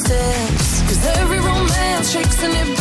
[0.09, 0.81] steps.
[0.89, 2.78] Cause every romance shakes and it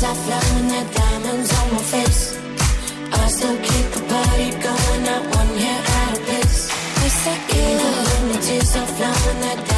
[0.00, 2.38] tears are flowing, the diamonds on my face.
[3.12, 6.68] I still keep the party going, not one hair out of place.
[7.02, 7.80] Yes, I can.
[7.80, 9.69] Even when the tears are flowing, the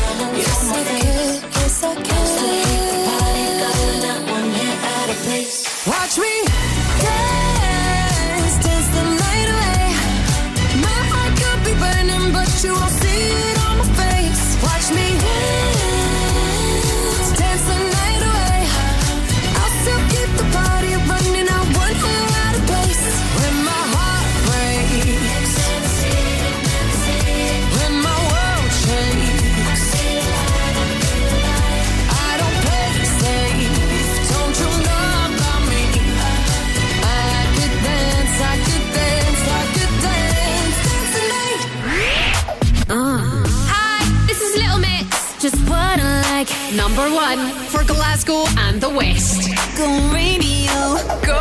[46.95, 47.39] Number one
[47.73, 49.49] for Glasgow and the West.
[49.79, 50.77] Go radio.
[51.25, 51.41] Go.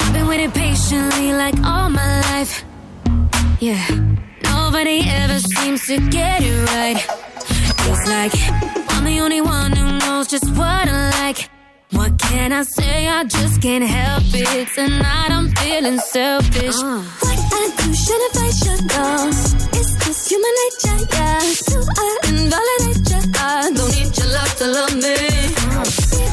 [0.00, 2.64] I've been waiting patiently like all my life.
[3.60, 3.86] Yeah,
[4.42, 6.98] nobody ever seems to get it right.
[7.86, 8.34] It's like
[8.92, 11.48] I'm the only one who knows just what I like.
[11.92, 13.06] What can I say?
[13.06, 14.66] I just can't help it.
[14.74, 16.74] Tonight I'm feeling selfish.
[16.74, 17.02] Uh.
[17.20, 19.28] What I do, should if I should know?
[19.78, 21.38] It's just human nature, yeah.
[21.38, 23.22] So I invalidate your
[24.56, 25.16] to love me.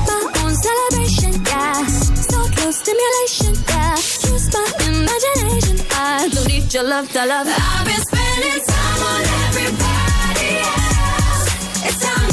[0.07, 1.85] My own celebration, yeah.
[1.87, 3.95] So close stimulation, yeah.
[4.31, 5.77] Use my imagination.
[5.91, 7.47] I don't need your love to love.
[7.47, 11.45] I've been spending time on everybody else.
[11.87, 12.31] It's time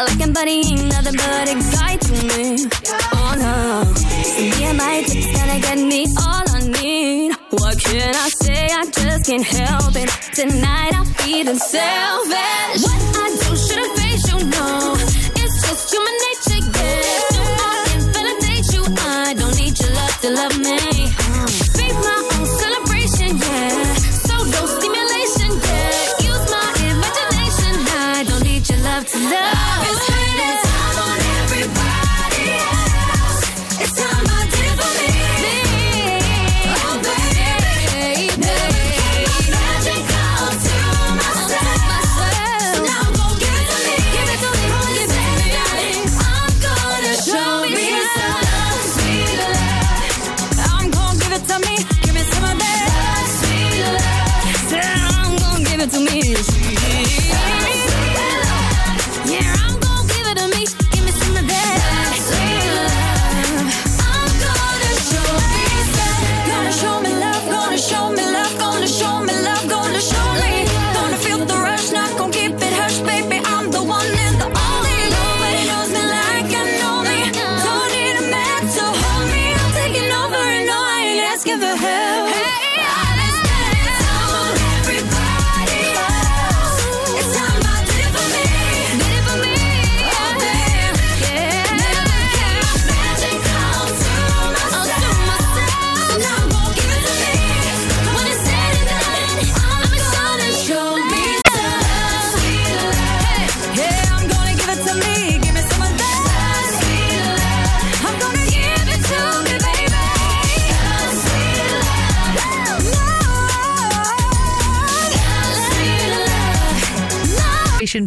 [0.00, 2.66] I like him, but he ain't nothing but a guy to me.
[3.12, 3.84] Oh no.
[3.92, 7.32] So me and my tips gonna get me all I need.
[7.50, 8.64] What can I say?
[8.80, 10.08] I just can't help it.
[10.32, 12.29] Tonight I'm feeling selfish.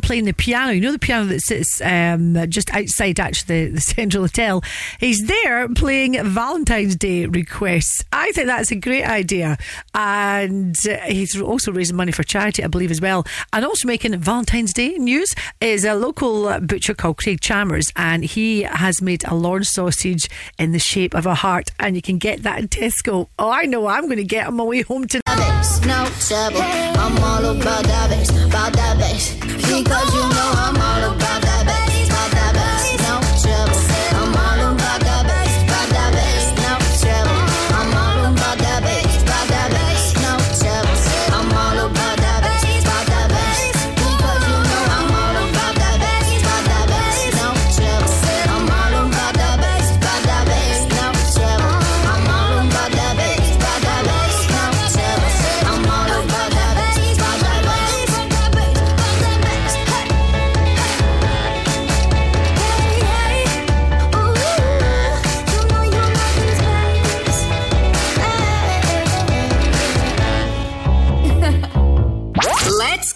[0.04, 0.72] Playing the piano.
[0.72, 4.64] You know the piano that sits um, just outside actually the, the Central Hotel.
[5.00, 8.04] He's there playing Valentine's Day requests.
[8.12, 9.58] I think that's a great idea,
[9.96, 13.26] and uh, he's also raising money for charity, I believe, as well.
[13.52, 18.64] And also making Valentine's Day news is a local butcher called Craig Chalmers, and he
[18.64, 22.44] has made a Lorne sausage in the shape of a heart, and you can get
[22.44, 23.30] that in Tesco.
[23.40, 25.24] Oh, I know I'm going to get on my way home tonight.
[25.86, 26.62] No trouble.
[26.62, 29.34] I'm all about that bass, about that bass.
[29.94, 31.43] Because you know I'm all about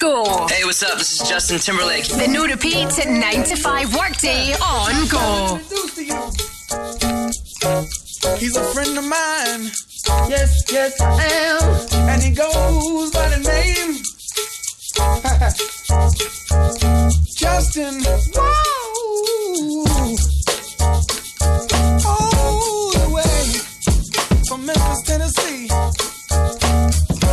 [0.02, 0.52] Let's.
[0.53, 0.98] Hey, what's up?
[0.98, 2.07] This is Justin Timberlake.
[2.07, 5.60] The no repeat 9 to 5 workday on go.
[8.38, 9.72] He's a friend of mine.
[10.30, 11.64] Yes, yes, I am.
[12.10, 13.95] And he goes by the name
[17.38, 18.03] Justin.
[18.36, 19.86] Whoa.
[22.06, 23.45] All the way
[24.48, 25.69] from Memphis, Tennessee.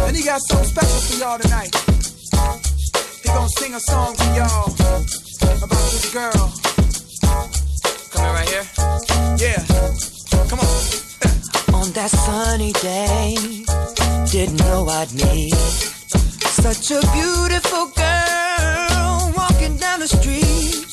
[0.07, 1.84] And he got something special for y'all tonight.
[3.45, 4.73] Gonna sing a song for y'all
[5.63, 6.33] about this girl.
[8.11, 8.67] Coming right here.
[9.37, 9.63] Yeah.
[10.49, 11.75] Come on.
[11.75, 13.37] On that sunny day,
[14.33, 20.89] didn't know I'd meet such a beautiful girl walking down the street.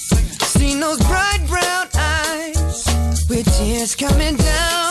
[0.51, 2.85] Seen those bright brown eyes
[3.29, 4.90] with tears coming down.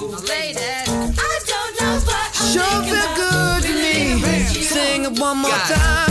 [2.51, 4.43] sure feel good to me.
[4.63, 6.10] Sing it one more time.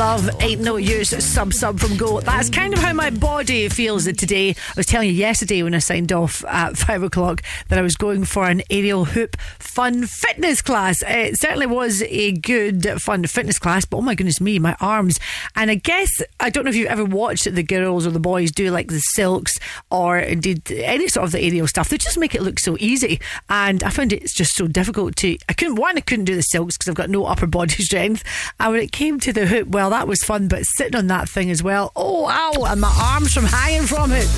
[0.00, 2.22] love Ain't No Use Sub Sub from Go.
[2.22, 4.52] That's kind of how my body feels today.
[4.52, 7.96] I was telling you yesterday when I signed off at five o'clock that I was
[7.96, 9.36] going for an aerial hoop
[9.80, 11.02] fun fitness class.
[11.06, 15.18] It certainly was a good fun fitness class, but oh my goodness me, my arms.
[15.56, 18.50] And I guess, I don't know if you've ever watched the girls or the boys
[18.50, 19.58] do like the silks
[19.90, 21.88] or indeed any sort of the aerial stuff.
[21.88, 23.20] They just make it look so easy.
[23.48, 26.42] And I found it's just so difficult to, I couldn't, one, I couldn't do the
[26.42, 28.22] silks because I've got no upper body strength.
[28.60, 31.26] And when it came to the hoop, well, that was fun, but sitting on that
[31.26, 34.28] thing as well, oh, ow, and my arms from hanging from it.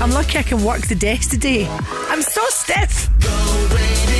[0.00, 1.68] I'm lucky I can work the desk today.
[1.68, 4.13] I'm so stiff.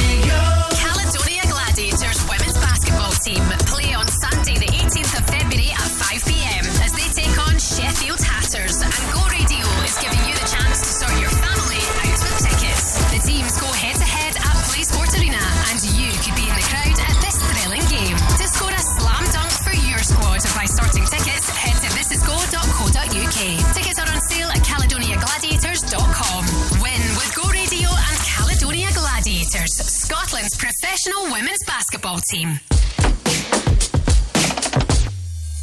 [30.05, 32.61] Scotland's professional women's basketball team.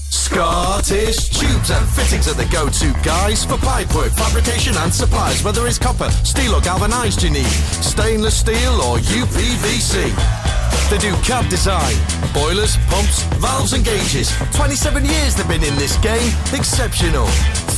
[0.10, 5.78] Scottish Tubes and Fittings are the go-to guys for pipework, fabrication and supplies, whether it's
[5.78, 10.61] copper, steel or galvanised you need, stainless steel or UPVC.
[10.90, 11.96] They do CAD design,
[12.34, 14.32] boilers, pumps, valves and gauges.
[14.54, 16.32] 27 years they've been in this game.
[16.54, 17.28] Exceptional.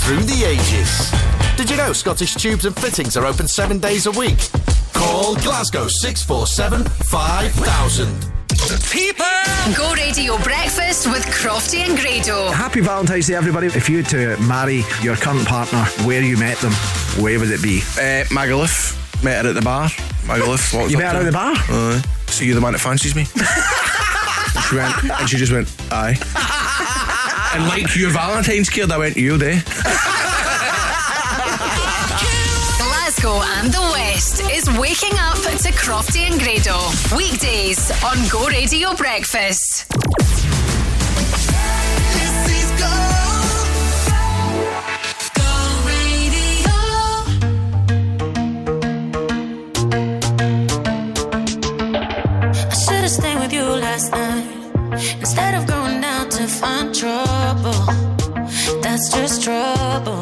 [0.04, 1.12] Through the ages.
[1.58, 4.50] Did you know Scottish Tubes and Fittings are open seven days a week?
[4.94, 8.34] Call Glasgow 647 5000.
[8.92, 9.26] People!
[9.76, 12.50] Go Radio Breakfast with Crofty and Grado.
[12.52, 13.68] Happy Valentine's Day, everybody.
[13.68, 16.72] If you had to marry your current partner where you met them,
[17.22, 17.80] where would it be?
[17.98, 19.03] Uh, Magaluf.
[19.24, 19.88] Met her at the bar.
[20.26, 20.74] Magaluf.
[20.74, 21.54] walked You met her at the bar?
[21.56, 22.04] Aye.
[22.28, 23.24] so you're the man that fancies me?
[24.68, 26.18] she went, and she just went, aye.
[27.56, 29.62] and like your Valentine's kid, I went, you day.
[32.78, 36.78] Glasgow and the West is waking up to Crofty and Grado.
[37.16, 39.86] Weekdays on Go Radio Breakfast.
[42.86, 43.23] I
[53.54, 54.48] you last night
[55.22, 57.82] instead of going out to find trouble.
[58.82, 60.22] That's just trouble.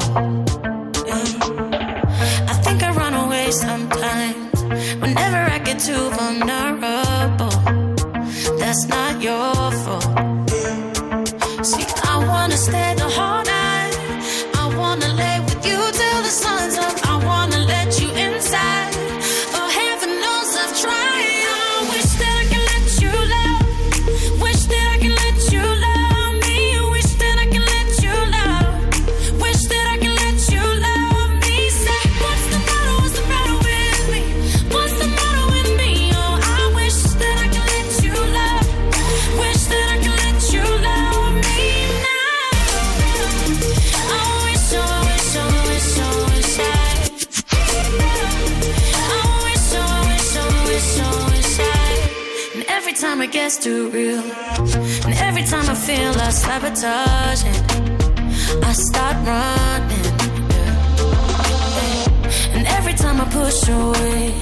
[2.51, 4.61] I think I run away sometimes
[5.01, 7.55] whenever I get too vulnerable.
[8.61, 9.53] That's not your
[9.83, 10.11] fault.
[11.71, 13.50] See, I wanna stay the whole
[53.43, 54.23] gets too real,
[55.05, 57.59] and every time I feel I sabotage it,
[58.69, 60.09] I start running.
[62.55, 64.33] And every time I push away,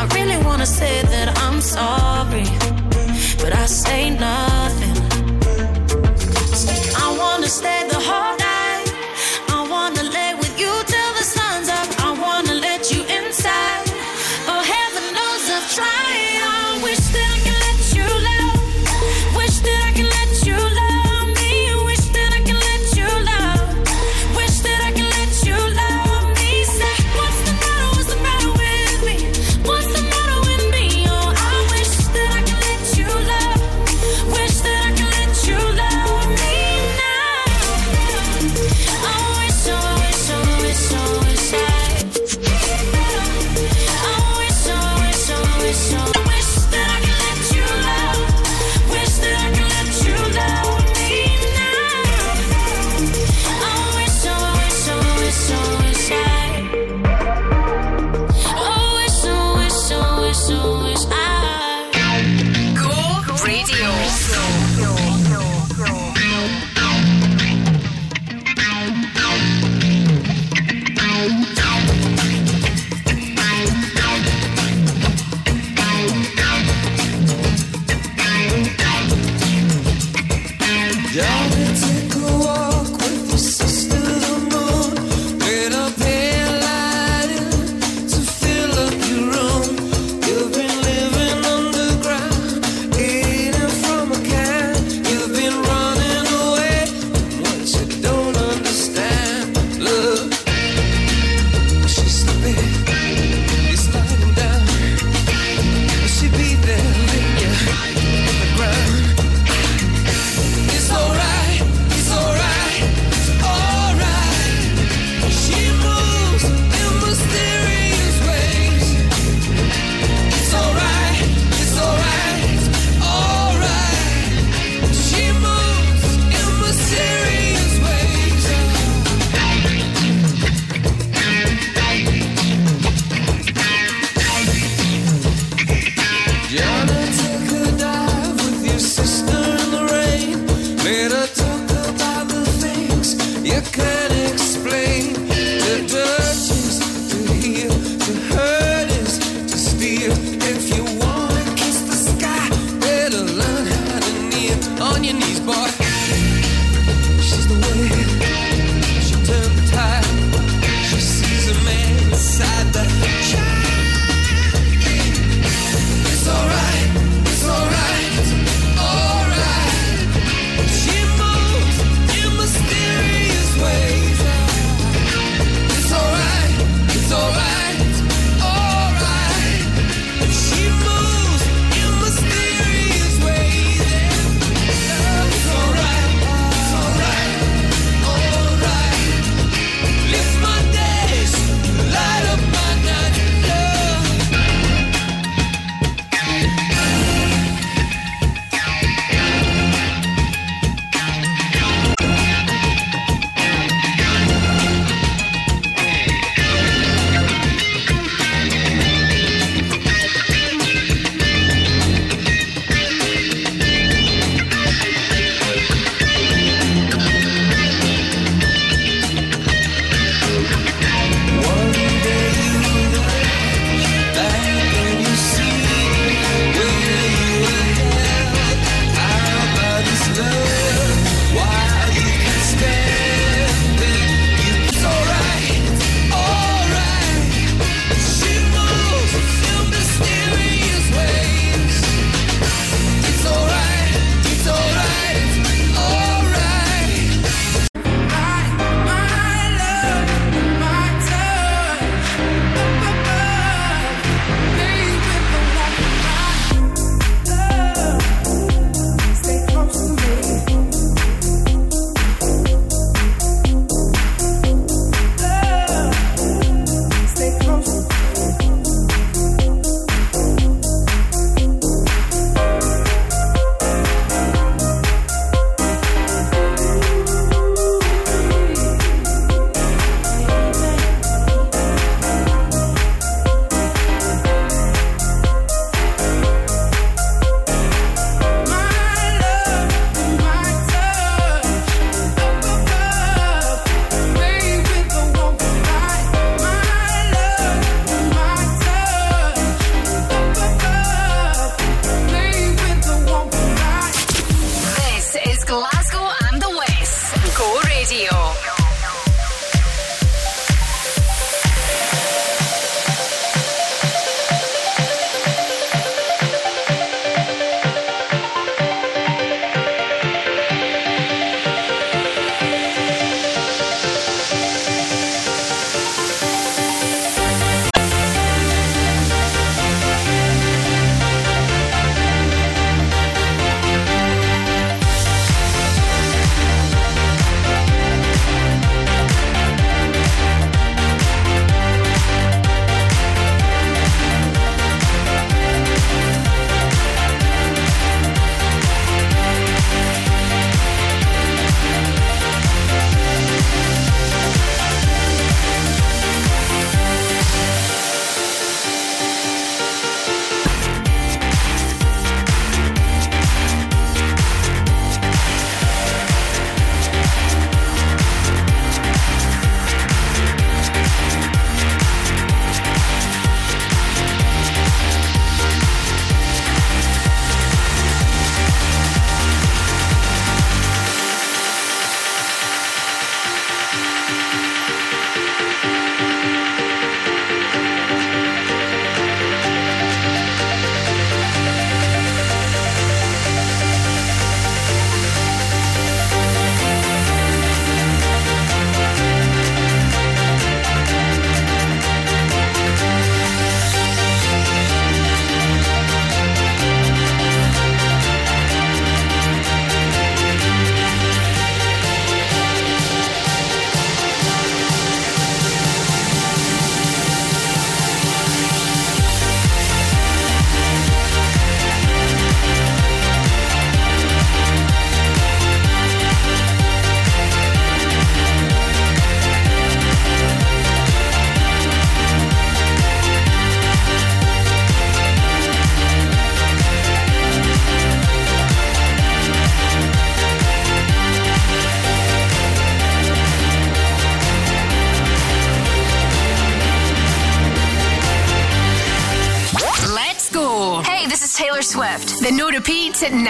[0.00, 2.48] I really wanna say that I'm sorry,
[3.42, 4.96] but I say nothing.
[7.04, 8.41] I wanna stay the whole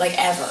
[0.00, 0.50] Like, ever.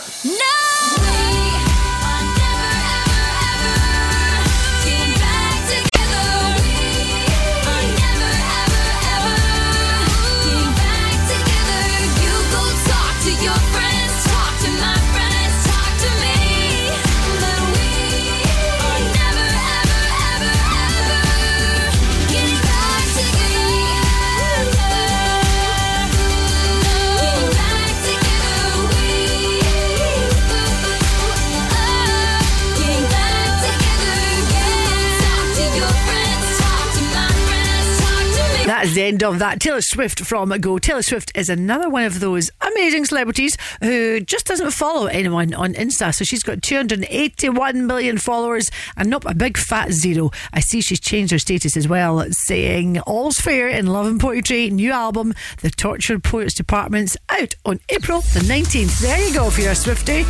[38.80, 39.60] That's the end of that.
[39.60, 40.80] Taylor Swift from Go.
[40.80, 45.73] Taylor Swift is another one of those amazing celebrities who just doesn't follow anyone on
[45.73, 46.15] Insta.
[46.15, 50.31] So she's got 281 million followers and not a big fat zero.
[50.53, 54.69] I see she's changed her status as well, saying All's Fair in Love and Poetry,
[54.69, 59.01] new album, The Tortured Poets Department's out on April the 19th.
[59.01, 60.23] There you go if you're a Swifty.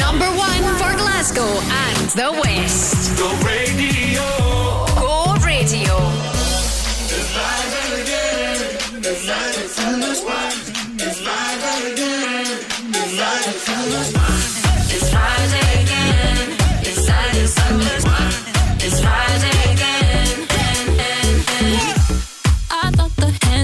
[0.00, 3.18] Number one for Glasgow and the West.
[3.18, 4.03] Go radio.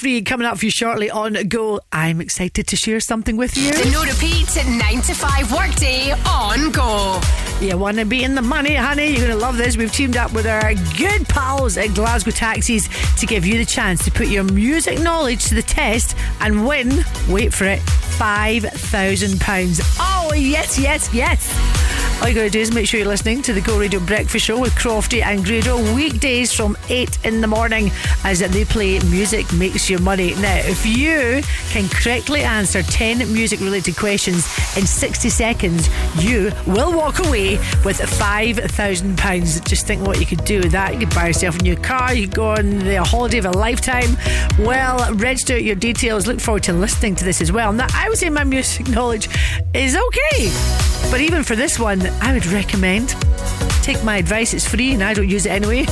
[0.00, 1.78] free coming up for you shortly on Go.
[1.92, 3.70] I'm excited to share something with you.
[3.70, 7.20] The no repeat 9 to 5 workday on Go.
[7.60, 9.08] You want to be in the money, honey?
[9.08, 9.76] You're going to love this.
[9.76, 14.02] We've teamed up with our good pals at Glasgow Taxis to give you the chance
[14.06, 19.80] to put your music knowledge to the test and win, wait for it, £5,000.
[20.00, 21.49] Oh, yes, yes, yes.
[22.20, 24.44] All you got to do is make sure you're listening to the Go Radio Breakfast
[24.44, 27.90] Show with Crofty and Grado weekdays from 8 in the morning
[28.24, 30.34] as they play Music Makes Your Money.
[30.34, 34.44] Now, if you can correctly answer 10 music related questions
[34.76, 35.88] in 60 seconds,
[36.22, 37.56] you will walk away
[37.86, 39.66] with £5,000.
[39.66, 40.92] Just think what you could do with that.
[40.92, 43.52] You could buy yourself a new car, you could go on the holiday of a
[43.52, 44.18] lifetime.
[44.58, 46.26] Well, register your details.
[46.26, 47.72] Look forward to listening to this as well.
[47.72, 49.30] Now, I would say my music knowledge
[49.72, 50.50] is okay,
[51.10, 53.14] but even for this one, I would recommend
[53.82, 54.54] take my advice.
[54.54, 55.84] It's free and I don't use it anyway.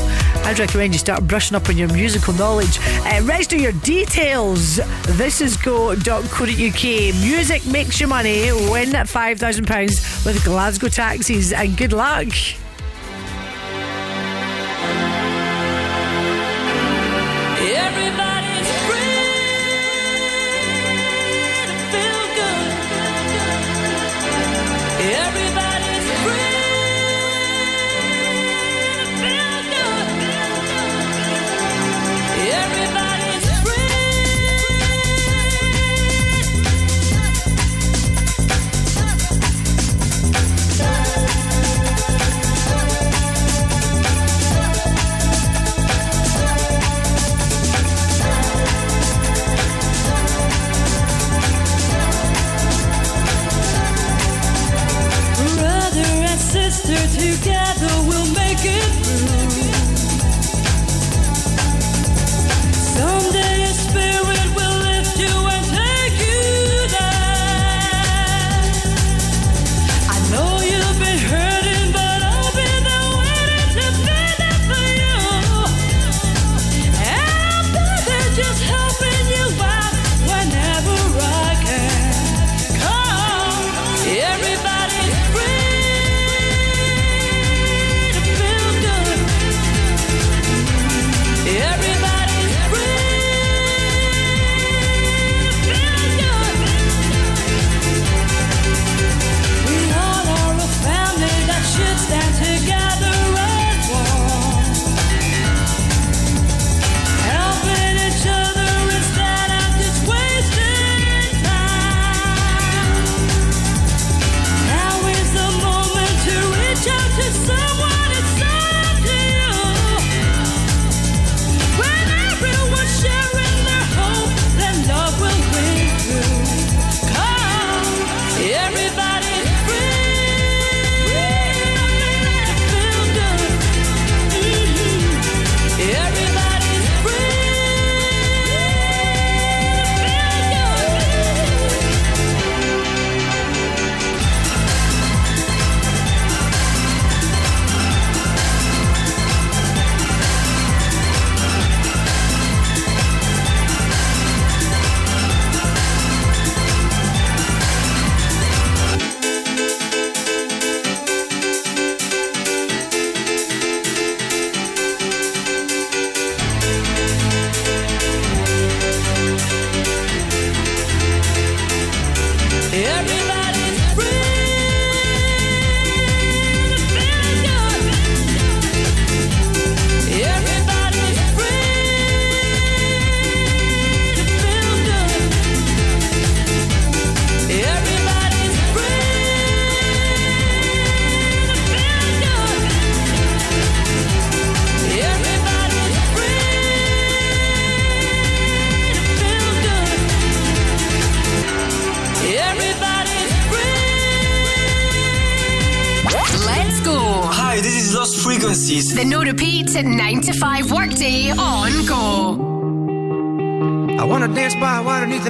[0.44, 2.78] I'd recommend you start brushing up on your musical knowledge.
[2.80, 4.76] Uh, register your details.
[5.16, 6.84] This is go.co.uk.
[7.22, 8.52] Music makes your money.
[8.70, 12.28] Win £5,000 with Glasgow Taxis and good luck.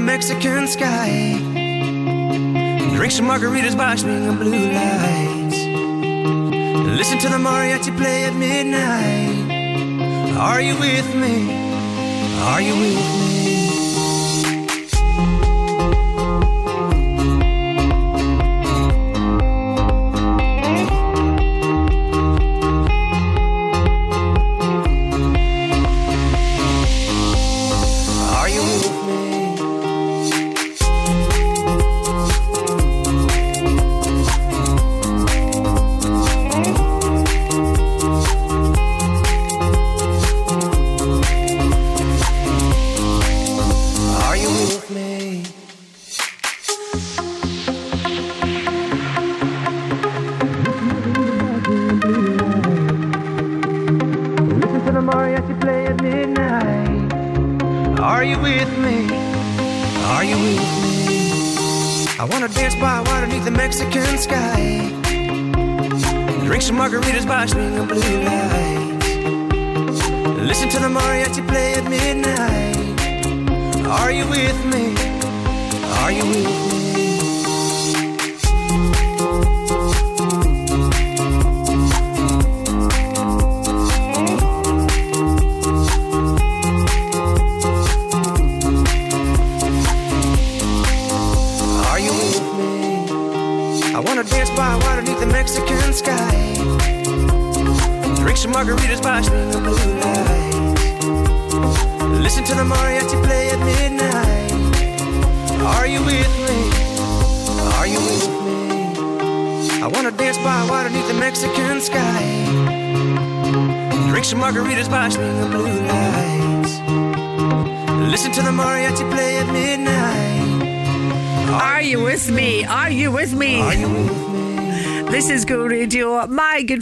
[0.08, 1.38] Mexican sky.
[2.96, 5.58] Drink some margaritas by swinging blue lights.
[6.96, 9.50] Listen to the mariachi play at midnight.
[10.38, 11.36] Are you with me?
[12.40, 13.27] Are you with me?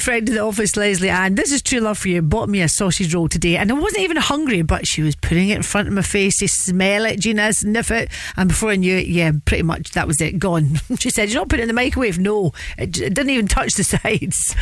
[0.07, 1.35] Friend in the office, Leslie Ann.
[1.35, 2.23] This is true love for you.
[2.23, 5.49] Bought me a sausage roll today, and I wasn't even hungry, but she was putting
[5.49, 8.77] it in front of my face to smell it, Gina, sniff it, and before I
[8.77, 10.77] knew it, yeah, pretty much that was it, gone.
[11.01, 13.73] she said, "You're not putting it in the microwave." No, it, it didn't even touch
[13.75, 14.55] the sides.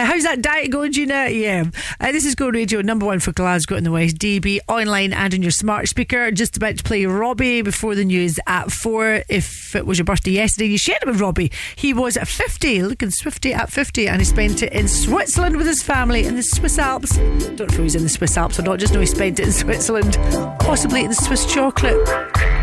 [0.00, 1.28] Uh, how's that diet going, Gina?
[1.28, 1.64] Yeah.
[2.00, 5.34] Uh, this is Go Radio, number one for Glasgow in the West, DAB online and
[5.34, 6.30] on your smart speaker.
[6.30, 9.24] Just about to play Robbie before the news at four.
[9.28, 11.52] If it was your birthday yesterday, you shared it with Robbie.
[11.76, 15.66] He was at 50, looking swifty at 50, and he spent it in Switzerland with
[15.66, 17.18] his family in the Swiss Alps.
[17.18, 19.38] Don't know if he was in the Swiss Alps or not, just know he spent
[19.38, 20.16] it in Switzerland,
[20.60, 21.98] possibly in the Swiss chocolate.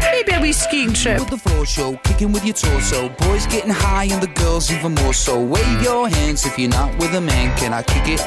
[0.01, 1.19] Maybe a wee skiing trip.
[1.19, 3.09] With the floor show, kicking with your torso.
[3.09, 5.39] Boys getting high and the girls even more so.
[5.39, 7.55] Wave your hands if you're not with a man.
[7.57, 8.19] Can I kick it?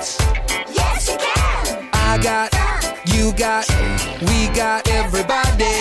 [0.78, 1.89] Yes, you can.
[1.93, 2.48] I got,
[3.14, 3.64] you got,
[4.28, 5.81] we got everybody.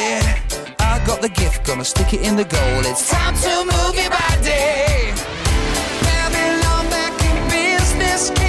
[0.80, 2.82] I got the gift, gonna stick it in the goal.
[2.91, 5.14] It's time to move your body.
[6.08, 8.49] Babylon back in business.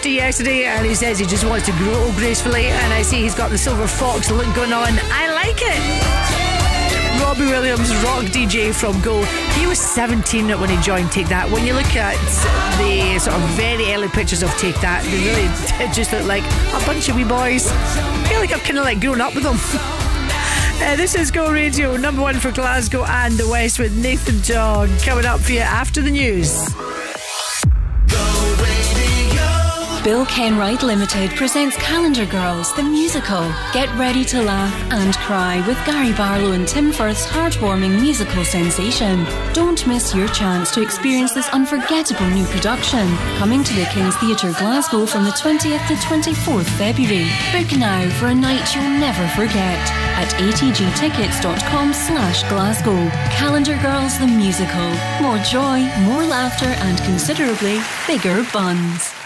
[0.00, 2.68] 50 yesterday, and he says he just wants to grow gracefully.
[2.68, 4.88] And I see he's got the silver fox look going on.
[5.12, 7.20] I like it.
[7.20, 9.22] Robbie Williams, rock DJ from Go.
[9.58, 11.50] He was 17 when he joined Take That.
[11.50, 12.16] When you look at
[12.78, 16.80] the sort of very early pictures of Take That, they really just look like a
[16.86, 17.68] bunch of wee boys.
[17.70, 19.58] I feel like I've kind of like grown up with them.
[20.82, 24.88] Uh, this is Go Radio, number one for Glasgow and the West with Nathan John
[25.00, 26.72] coming up for you after the news.
[30.02, 33.42] Bill Kenwright Limited presents Calendar Girls, the musical.
[33.74, 39.26] Get ready to laugh and cry with Gary Barlow and Tim Firth's heartwarming musical sensation.
[39.52, 43.14] Don't miss your chance to experience this unforgettable new production.
[43.36, 47.28] Coming to the King's Theatre Glasgow from the 20th to 24th February.
[47.52, 49.78] Book now for a night you'll never forget
[50.16, 53.10] at atgtickets.com slash Glasgow.
[53.36, 54.90] Calendar Girls, the musical.
[55.20, 59.19] More joy, more laughter and considerably bigger buns.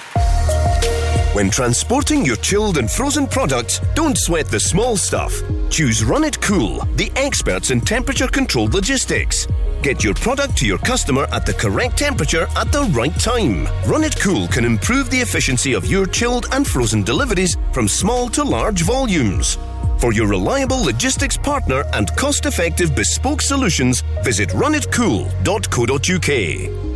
[1.35, 5.35] When transporting your chilled and frozen products, don't sweat the small stuff.
[5.69, 9.49] Choose Run It Cool, the experts in temperature controlled logistics.
[9.83, 13.67] Get your product to your customer at the correct temperature at the right time.
[13.85, 18.29] Run It Cool can improve the efficiency of your chilled and frozen deliveries from small
[18.29, 19.59] to large volumes.
[19.99, 26.94] For your reliable logistics partner and cost effective bespoke solutions, visit runitcool.co.uk.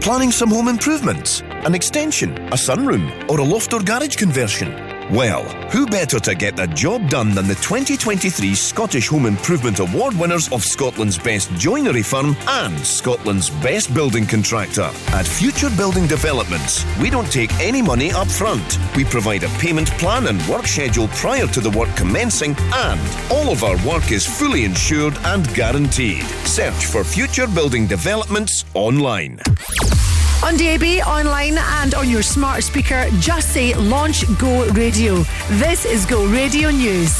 [0.00, 1.42] Planning some home improvements?
[1.66, 4.89] An extension, a sunroom, or a loft or garage conversion?
[5.12, 5.42] Well,
[5.72, 10.52] who better to get the job done than the 2023 Scottish Home Improvement Award winners
[10.52, 14.88] of Scotland's best joinery firm and Scotland's best building contractor?
[15.08, 18.78] At Future Building Developments, we don't take any money up front.
[18.94, 23.00] We provide a payment plan and work schedule prior to the work commencing, and
[23.32, 26.22] all of our work is fully insured and guaranteed.
[26.46, 29.40] Search for Future Building Developments online.
[30.42, 35.16] On DAB, online, and on your smart speaker, just say Launch Go Radio.
[35.50, 37.12] This is Go Radio News.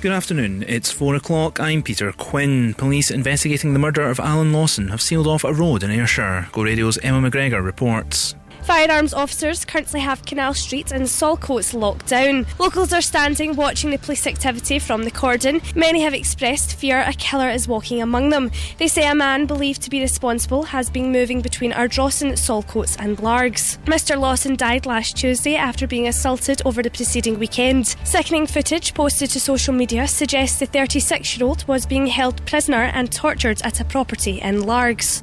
[0.00, 0.64] Good afternoon.
[0.68, 1.58] It's four o'clock.
[1.58, 2.74] I'm Peter Quinn.
[2.74, 6.48] Police investigating the murder of Alan Lawson have sealed off a road in Ayrshire.
[6.52, 8.36] Go Radio's Emma McGregor reports.
[8.66, 12.46] Firearms officers currently have Canal Street and Saltcoats locked down.
[12.58, 15.60] Locals are standing watching the police activity from the cordon.
[15.76, 18.50] Many have expressed fear a killer is walking among them.
[18.78, 23.20] They say a man believed to be responsible has been moving between Ardrossan, Saltcoats, and
[23.20, 23.78] Largs.
[23.84, 24.18] Mr.
[24.18, 27.94] Lawson died last Tuesday after being assaulted over the preceding weekend.
[28.02, 32.90] Sickening footage posted to social media suggests the 36 year old was being held prisoner
[32.92, 35.22] and tortured at a property in Largs.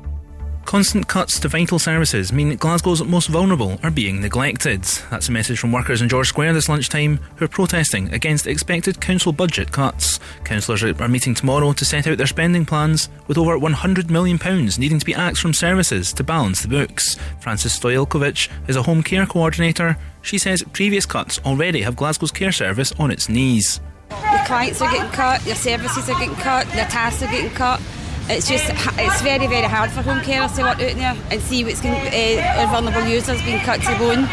[0.65, 4.83] Constant cuts to vital services mean that Glasgow's most vulnerable are being neglected.
[5.11, 8.99] That's a message from workers in George Square this lunchtime who are protesting against expected
[8.99, 10.19] council budget cuts.
[10.43, 14.39] Councillors are meeting tomorrow to set out their spending plans, with over £100 million
[14.79, 17.17] needing to be axed from services to balance the books.
[17.39, 19.97] Frances Stojalkovic is a home care coordinator.
[20.21, 23.79] She says previous cuts already have Glasgow's care service on its knees.
[24.09, 27.81] Your clients are getting cut, your services are getting cut, your tasks are getting cut.
[28.29, 31.63] It's just it's very very hard for home carers to work out there and see
[31.65, 34.27] what's going uh, our vulnerable users being cut to the bone.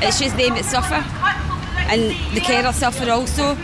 [0.00, 1.02] It's just them that suffer,
[1.90, 3.56] and the carers suffer also.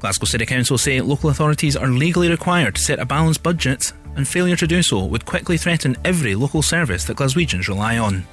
[0.00, 4.28] Glasgow City Council say local authorities are legally required to set a balanced budget, and
[4.28, 8.26] failure to do so would quickly threaten every local service that Glaswegians rely on.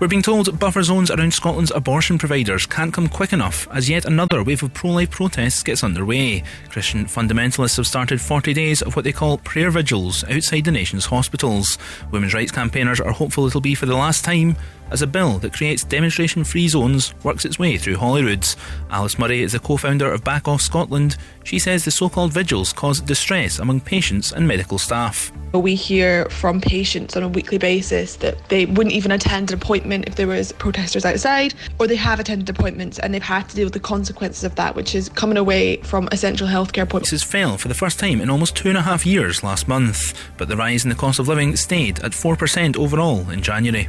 [0.00, 4.04] We're being told buffer zones around Scotland's abortion providers can't come quick enough as yet
[4.04, 6.44] another wave of pro life protests gets underway.
[6.68, 11.06] Christian fundamentalists have started 40 days of what they call prayer vigils outside the nation's
[11.06, 11.78] hospitals.
[12.12, 14.54] Women's rights campaigners are hopeful it'll be for the last time
[14.90, 18.46] as a bill that creates demonstration free zones works its way through Holyrood.
[18.90, 21.16] Alice Murray is the co founder of Back Off Scotland.
[21.44, 25.32] She says the so called vigils cause distress among patients and medical staff.
[25.54, 30.06] We hear from patients on a weekly basis that they wouldn't even attend an appointment
[30.06, 33.64] if there was protesters outside, or they have attended appointments and they've had to deal
[33.64, 37.10] with the consequences of that, which is coming away from essential healthcare appointments.
[37.10, 40.12] Prices fell for the first time in almost two and a half years last month,
[40.36, 43.88] but the rise in the cost of living stayed at 4% overall in January.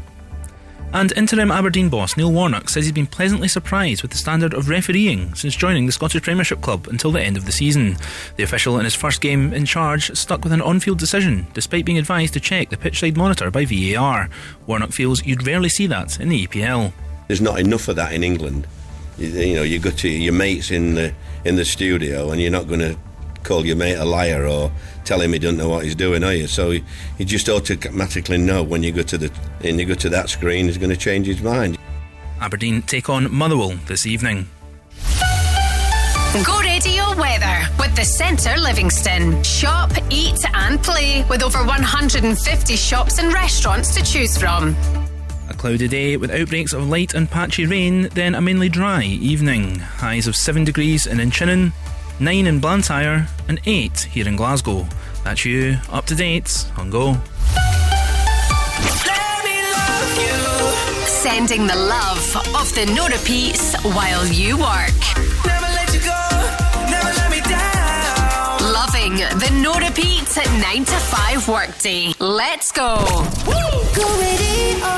[0.91, 4.70] And interim Aberdeen boss Neil Warnock says he's been pleasantly surprised with the standard of
[4.70, 7.95] refereeing since joining the Scottish Premiership club until the end of the season.
[8.38, 11.86] The official in his first game in charge stuck with an on field decision, despite
[11.86, 14.30] being advised to check the pitchside monitor by VAR.
[14.66, 16.91] Warnock feels you'd rarely see that in the EPL.
[17.28, 18.66] There's not enough of that in England.
[19.20, 21.14] You, you know, you go to your mates in the
[21.45, 22.98] in the studio, and you're not going to
[23.44, 24.72] call your mate a liar or
[25.06, 26.48] tell him he doesn't know what he's doing, are you?
[26.48, 26.84] So you,
[27.18, 29.32] you just automatically know when you go to the
[29.64, 31.78] and you go to that screen, he's going to change his mind.
[32.40, 34.48] Aberdeen take on Motherwell this evening.
[36.45, 39.44] Go Radio Weather with the Centre Livingston.
[39.44, 44.76] Shop, eat, and play with over 150 shops and restaurants to choose from.
[45.49, 49.80] A cloudy day with outbreaks of light and patchy rain, then a mainly dry evening.
[49.80, 51.74] Highs of 7 degrees in Inchinnan,
[52.19, 54.85] 9 in Blantyre, and 8 here in Glasgow.
[55.23, 57.15] That's you up to date on Go.
[61.05, 64.99] Sending the love of the no repeats while you work.
[65.45, 66.29] Never let you go,
[66.91, 68.73] never let me down.
[68.73, 72.11] Loving the no repeats at 9 to 5 workday.
[72.19, 72.97] Let's go.
[73.45, 74.91] Go radio.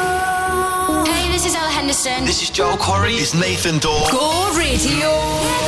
[1.06, 2.26] Hey, this is Ella Henderson.
[2.26, 3.20] This is Joel Corry.
[3.20, 4.10] It's Nathan Dawe.
[4.12, 5.62] Go radio.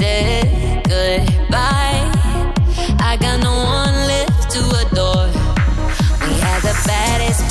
[0.00, 2.00] Goodbye.
[3.00, 5.28] I got no one left to adore.
[6.24, 7.42] We had the baddest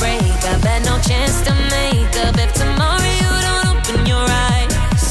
[0.64, 2.36] had no chance to make up.
[2.38, 5.06] If tomorrow you don't open your eyes,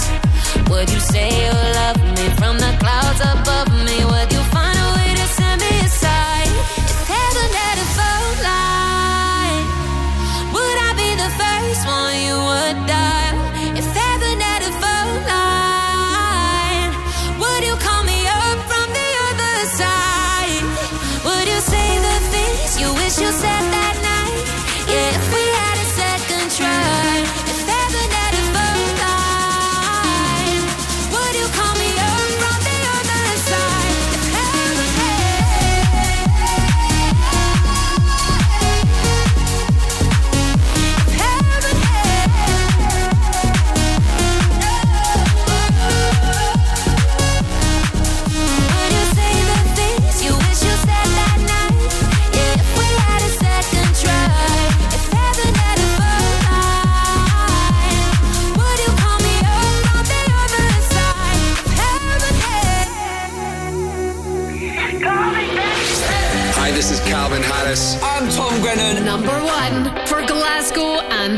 [0.69, 3.68] would you say you love me from the clouds above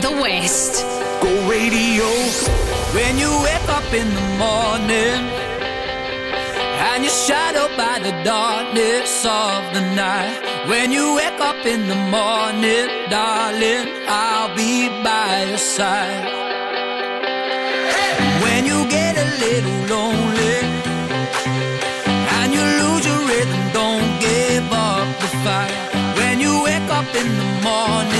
[0.00, 0.84] the West.
[1.22, 2.08] Go radio.
[2.96, 5.20] When you wake up in the morning
[6.88, 10.40] and you're shadowed by the darkness of the night.
[10.68, 16.24] When you wake up in the morning, darling, I'll be by your side.
[18.44, 20.58] When you get a little lonely
[22.36, 25.74] and you lose your rhythm, don't give up the fight.
[26.18, 28.19] When you wake up in the morning,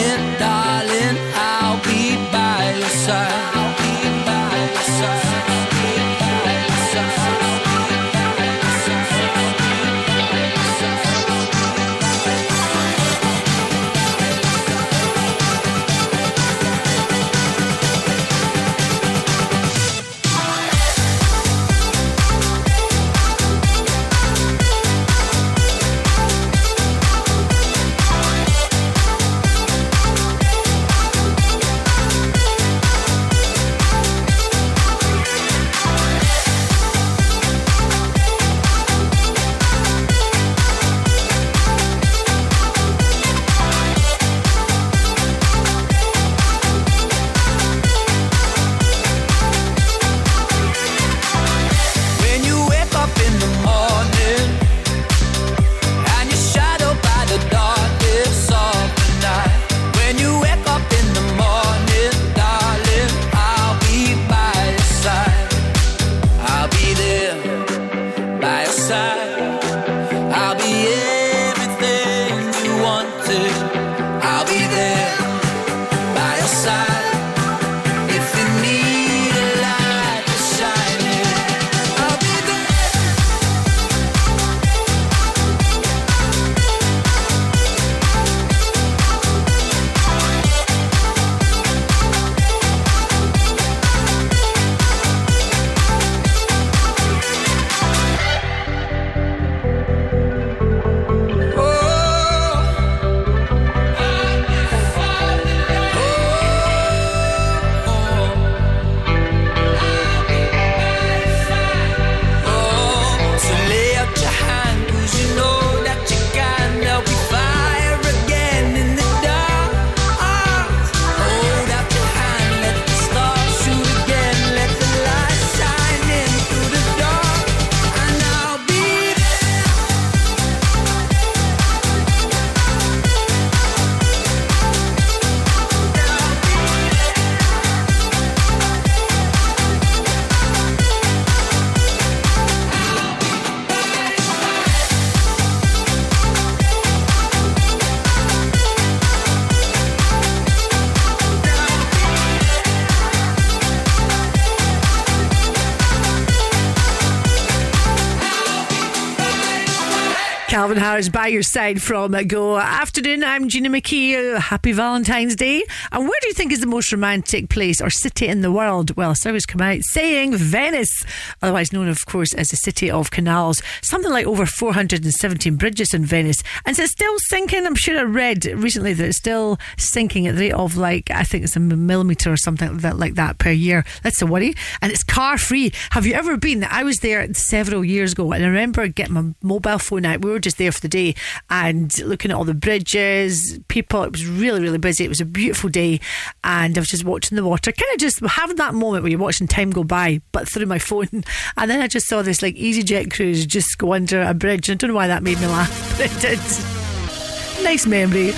[160.70, 162.56] Calvin Harris by your side from Go.
[162.56, 164.38] Afternoon, I'm Gina McKie.
[164.38, 165.64] Happy Valentine's Day.
[165.90, 168.96] And where do you think is the most romantic place or city in the world?
[168.96, 171.04] Well, surveys come out saying Venice,
[171.42, 173.62] otherwise known, of course, as the city of canals.
[173.82, 176.42] Something like over 417 bridges in Venice.
[176.64, 177.66] And it's still sinking.
[177.66, 181.22] I'm sure I read recently that it's still sinking at the rate of like, I
[181.22, 183.84] think it's a millimetre or something like that, like that per year.
[184.02, 184.54] That's a worry.
[184.82, 185.72] And it's car free.
[185.90, 186.64] Have you ever been?
[186.64, 190.22] I was there several years ago and I remember getting my mobile phone out.
[190.22, 191.14] We were just there for the day
[191.48, 194.02] and looking at all the bridges, people.
[194.04, 195.04] It was really, really busy.
[195.04, 196.00] It was a beautiful day,
[196.44, 199.18] and I was just watching the water, kind of just having that moment where you're
[199.18, 201.24] watching time go by, but through my phone.
[201.56, 204.70] And then I just saw this like EasyJet cruise just go under a bridge.
[204.70, 207.64] I don't know why that made me laugh, but it did.
[207.64, 208.32] Nice memory.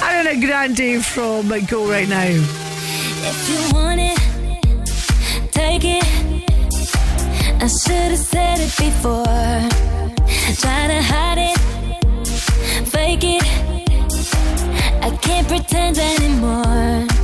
[0.00, 2.24] Ariana Grande from Go right now.
[3.20, 6.04] If you want it, take it.
[7.60, 9.24] I should have said it before.
[10.60, 11.58] Try to hide it,
[12.88, 13.42] fake it.
[15.02, 17.17] I can't pretend anymore.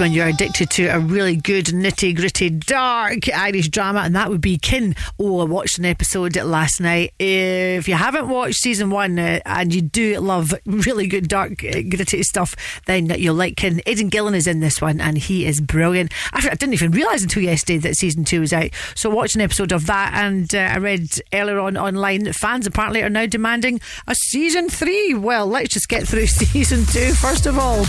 [0.00, 4.40] When you're addicted to a really good, nitty gritty, dark Irish drama, and that would
[4.40, 4.96] be Kin.
[5.18, 7.14] Oh, I watched an episode last night.
[7.18, 11.82] If you haven't watched season one uh, and you do love really good, dark, uh,
[11.88, 12.56] gritty stuff,
[12.86, 13.80] then you'll like Kin.
[13.86, 16.12] Aidan Gillen is in this one, and he is brilliant.
[16.32, 18.70] Actually, I didn't even realise until yesterday that season two was out.
[18.94, 22.66] So, watch an episode of that, and uh, I read earlier on online that fans
[22.66, 25.14] apparently are now demanding a season three.
[25.14, 27.84] Well, let's just get through season two first of all.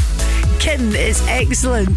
[0.60, 1.97] Kin is excellent.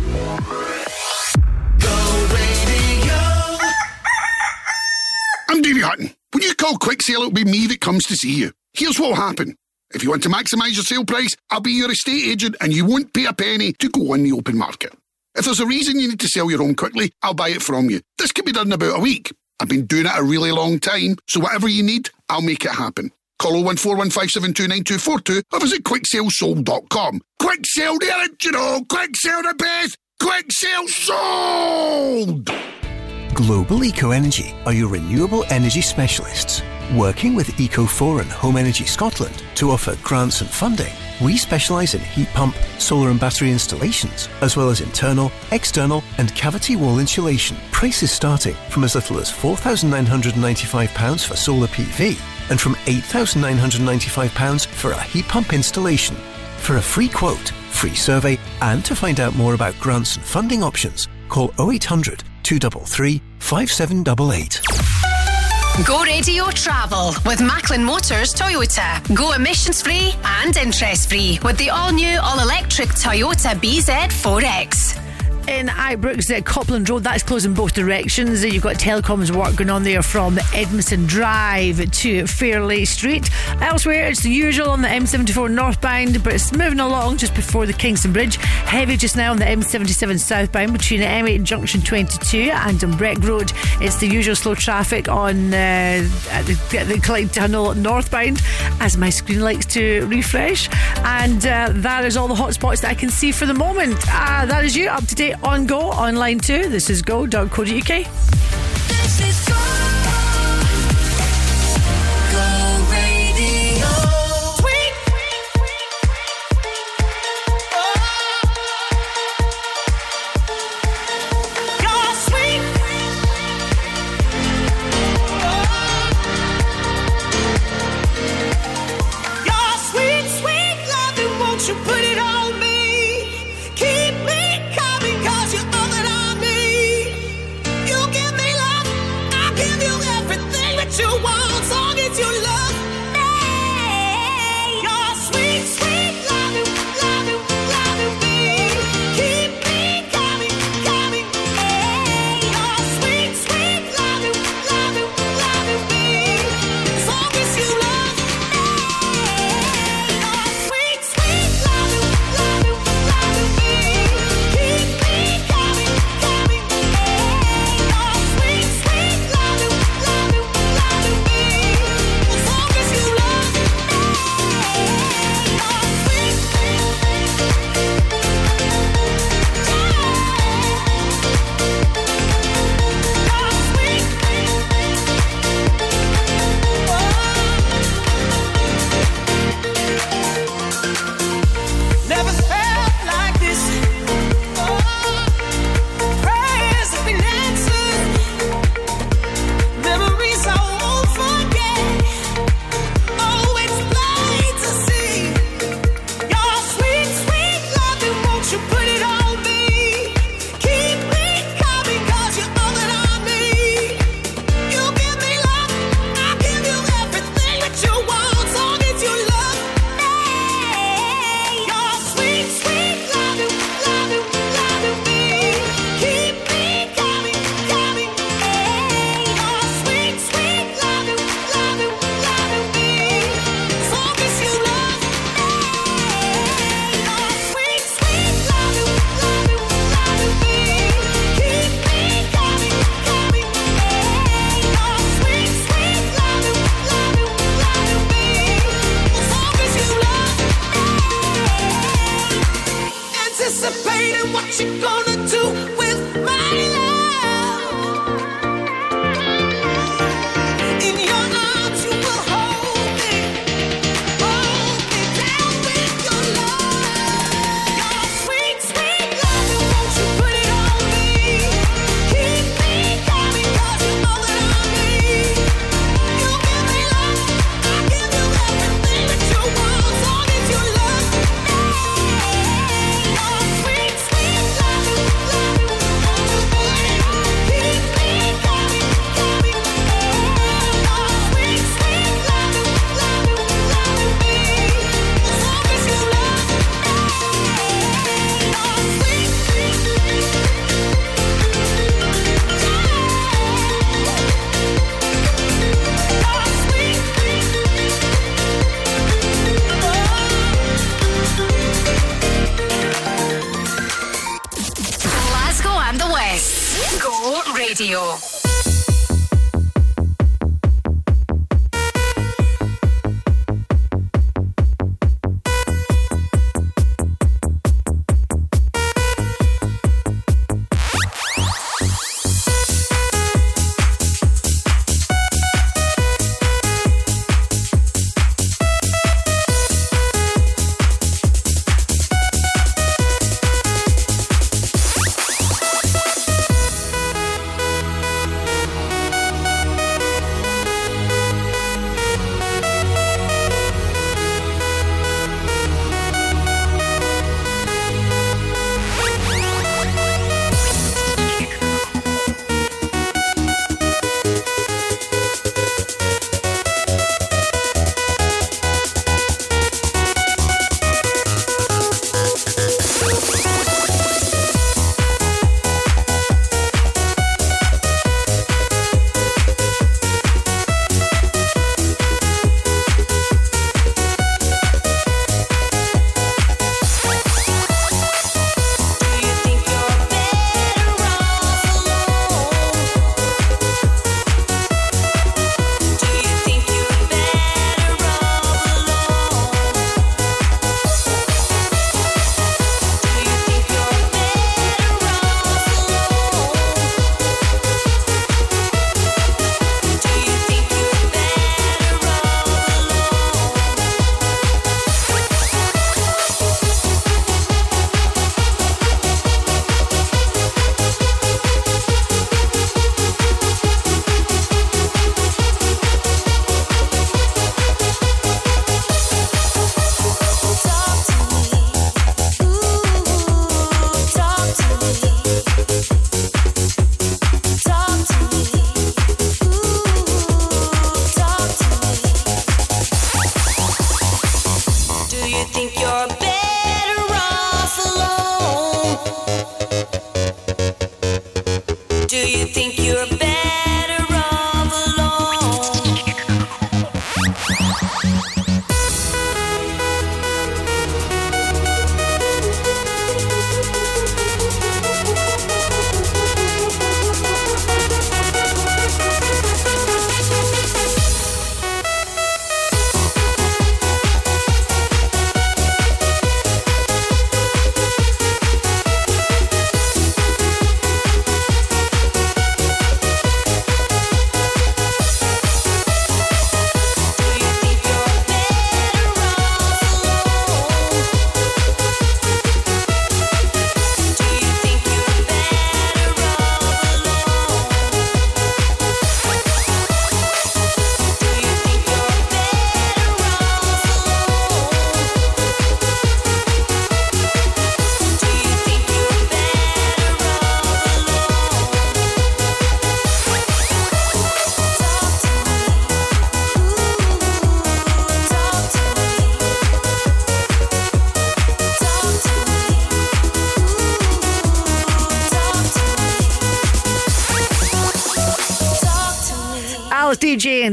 [5.49, 6.11] I'm Davey Hutton.
[6.33, 8.53] When you call Quick Sale, it'll be me that comes to see you.
[8.73, 9.57] Here's what'll happen.
[9.93, 12.85] If you want to maximise your sale price, I'll be your estate agent and you
[12.85, 14.95] won't pay a penny to go on the open market.
[15.35, 17.91] If there's a reason you need to sell your home quickly, I'll buy it from
[17.91, 18.01] you.
[18.19, 19.33] This can be done in about a week.
[19.59, 22.71] I've been doing it a really long time, so whatever you need, I'll make it
[22.71, 23.11] happen.
[23.41, 27.21] Call 01415729242 or visit quicksalesold.com.
[27.39, 28.85] Quick sale the original!
[28.85, 29.97] Quick sale the best!
[30.21, 32.51] Quick sale sold!
[33.33, 36.63] Global Eco Energy are your renewable energy specialists.
[36.95, 40.93] Working with Eco4 and Home Energy Scotland to offer grants and funding,
[41.23, 46.35] we specialise in heat pump, solar and battery installations, as well as internal, external, and
[46.35, 47.57] cavity wall insulation.
[47.73, 52.19] Prices starting from as little as £4,995 for solar PV
[52.51, 56.17] and from £8,995 for a heat pump installation.
[56.59, 60.63] For a free quote, free survey, and to find out more about grants and funding
[60.63, 64.61] options, call 0800 233 5788.
[65.87, 69.03] Go radio travel with Macklin Motors Toyota.
[69.15, 75.10] Go emissions free and interest free with the all new, all electric Toyota BZ4X
[75.51, 77.03] in Ibrox at Copland Road.
[77.03, 78.45] That's closed in both directions.
[78.45, 83.29] You've got telecoms work going on there from Edmiston Drive to Fairley Street.
[83.61, 87.73] Elsewhere, it's the usual on the M74 northbound, but it's moving along just before the
[87.73, 88.37] Kingston Bridge.
[88.37, 93.53] Heavy just now on the M77 southbound between M8 Junction 22 and Dumbreck Road.
[93.81, 95.57] It's the usual slow traffic on uh,
[96.31, 98.41] at the, at the Clyde Tunnel northbound
[98.79, 100.69] as my screen likes to refresh.
[100.99, 103.97] And uh, that is all the hotspots that I can see for the moment.
[104.09, 106.69] Uh, that is you up to date on Go online too.
[106.69, 107.57] This is go.co.uk.
[107.67, 110.00] This is go.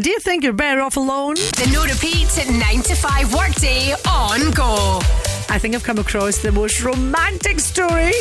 [0.02, 1.36] Do you think you're better off alone?
[1.36, 5.27] The no repeat 9 to 5 workday on go.
[5.50, 8.14] I think I've come across the most romantic story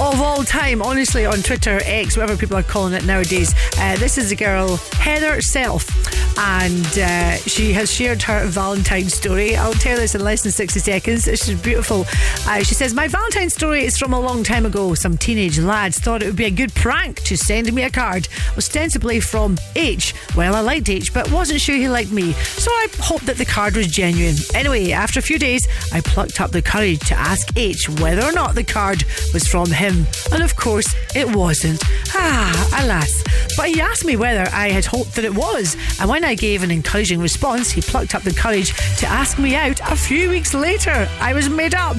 [0.00, 3.54] of all time, honestly, on Twitter, X, whatever people are calling it nowadays.
[3.78, 5.88] Uh, this is a girl, Heather Self,
[6.36, 9.56] and uh, she has shared her Valentine's story.
[9.56, 11.24] I'll tell this in less than 60 seconds.
[11.24, 12.06] This is beautiful.
[12.46, 14.94] Uh, she says, My Valentine's story is from a long time ago.
[14.94, 18.28] Some teenage lads thought it would be a good prank to send me a card,
[18.56, 20.12] ostensibly from H.
[20.36, 23.44] Well, I liked H, but wasn't sure he liked me, so I hoped that the
[23.44, 24.36] card was genuine.
[24.54, 28.32] Anyway, after a few days, I plucked up the courage to ask H whether or
[28.32, 30.06] not the card was from him.
[30.32, 31.82] And of course, it wasn't.
[32.14, 33.22] Ah, alas.
[33.56, 35.76] But he asked me whether I had hoped that it was.
[36.00, 39.54] And when I gave an encouraging response, he plucked up the courage to ask me
[39.54, 41.08] out a few weeks later.
[41.20, 41.96] I was made up.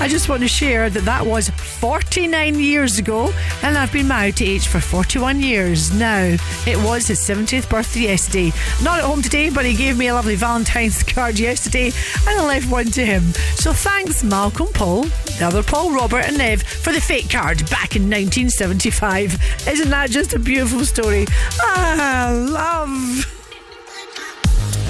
[0.00, 4.36] I just want to share that that was 49 years ago, and I've been married
[4.36, 6.36] to H for 41 years now.
[6.66, 8.52] It was his 70th birthday yesterday.
[8.82, 11.92] Not at home today, but he gave me a lovely Valentine's card yesterday,
[12.26, 13.22] and I left one to him.
[13.56, 15.04] So thanks, Malcolm Paul,
[15.38, 19.68] the other Paul, Robert, and Nev, for the fake card back in 1975.
[19.68, 21.26] Isn't that just a beautiful story?
[21.60, 23.42] Ah, love.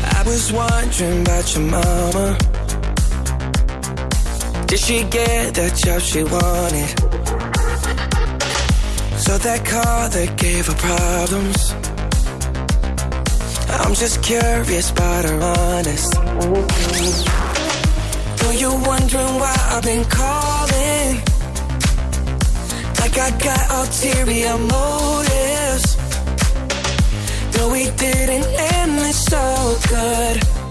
[0.05, 2.72] I was wondering about your mama.
[4.73, 6.89] Did she get the job she wanted?
[9.19, 11.75] So that car that gave her problems.
[13.69, 16.15] I'm just curious about her honest.
[18.39, 21.21] Though you're wondering why I've been calling.
[22.97, 25.97] Like I got ulterior motives.
[27.53, 30.62] Though we didn't end this so good.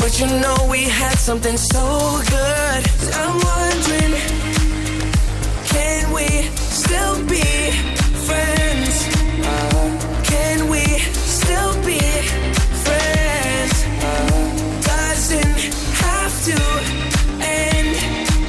[0.00, 2.82] But you know we had something so good.
[3.20, 4.14] I'm wondering,
[5.66, 7.44] can we still be
[8.28, 8.94] friends?
[9.44, 10.82] Uh, can we
[11.40, 12.00] still be
[12.84, 13.74] friends?
[14.08, 15.60] Uh, doesn't
[16.04, 16.58] have to
[17.44, 17.96] end.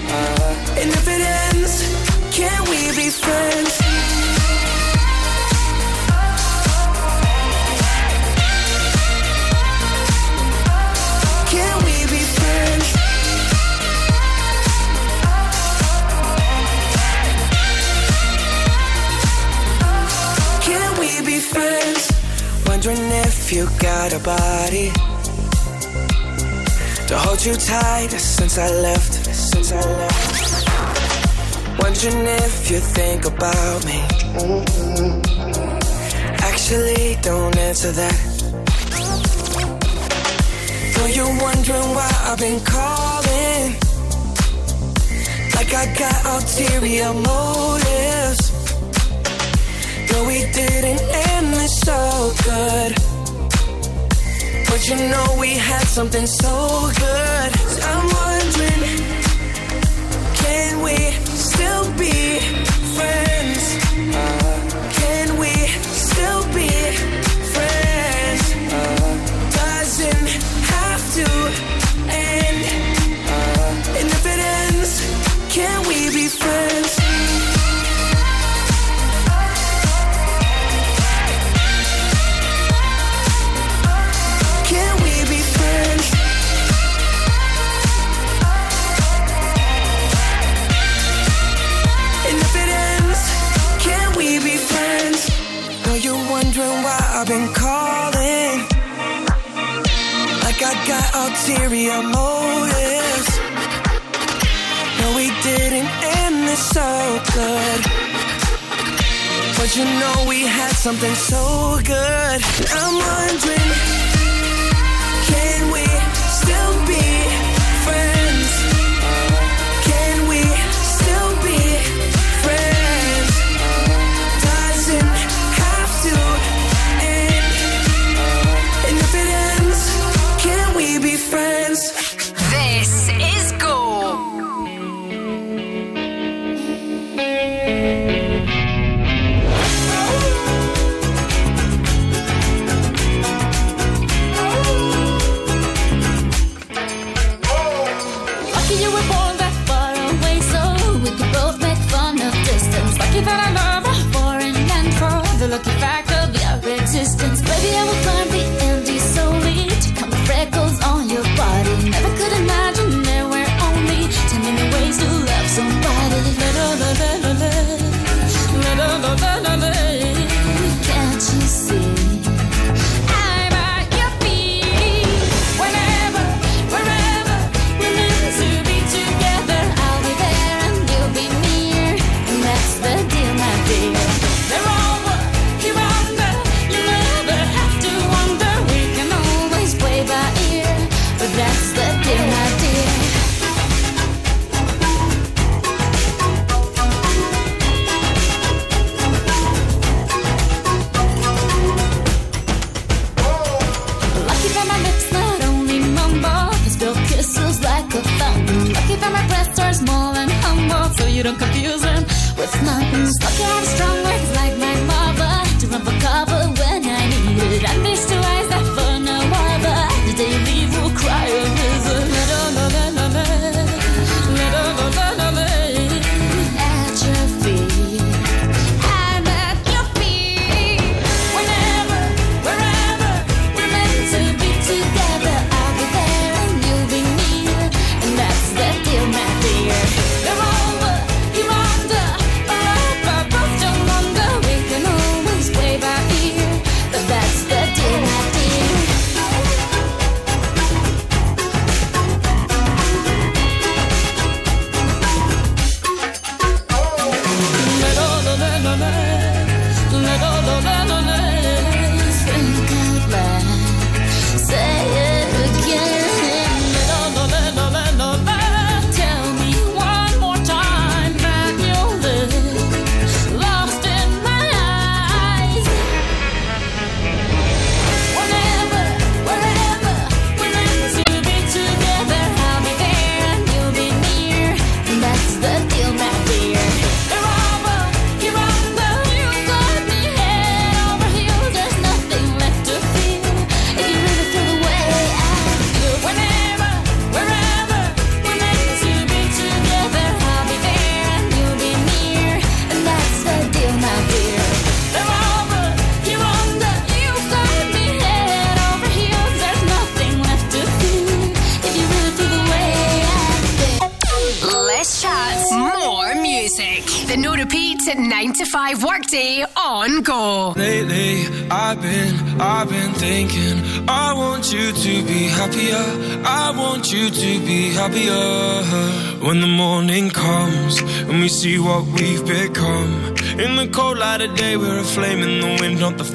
[0.08, 1.74] Uh, and if it ends,
[2.38, 3.49] can we be friends?
[23.52, 24.92] If you got a body
[27.08, 29.14] to hold you tight since I left.
[29.34, 30.70] Since I left.
[31.82, 34.02] Wondering if you think about me.
[36.50, 38.20] Actually, don't answer that.
[40.94, 43.74] Though you're wondering why I've been calling.
[45.56, 48.52] Like I got ulterior motives.
[50.08, 53.09] Though we didn't end this so good.
[54.70, 56.54] But you know we had something so
[57.04, 57.50] good.
[57.74, 58.84] So I'm wondering,
[60.42, 60.96] can we
[61.50, 62.40] still be
[62.96, 63.59] friends?
[101.50, 103.40] Ulterior motives.
[105.00, 105.90] No, we didn't
[106.22, 107.82] end this so good.
[109.58, 112.42] But you know we had something so good.
[112.72, 113.99] I'm wondering,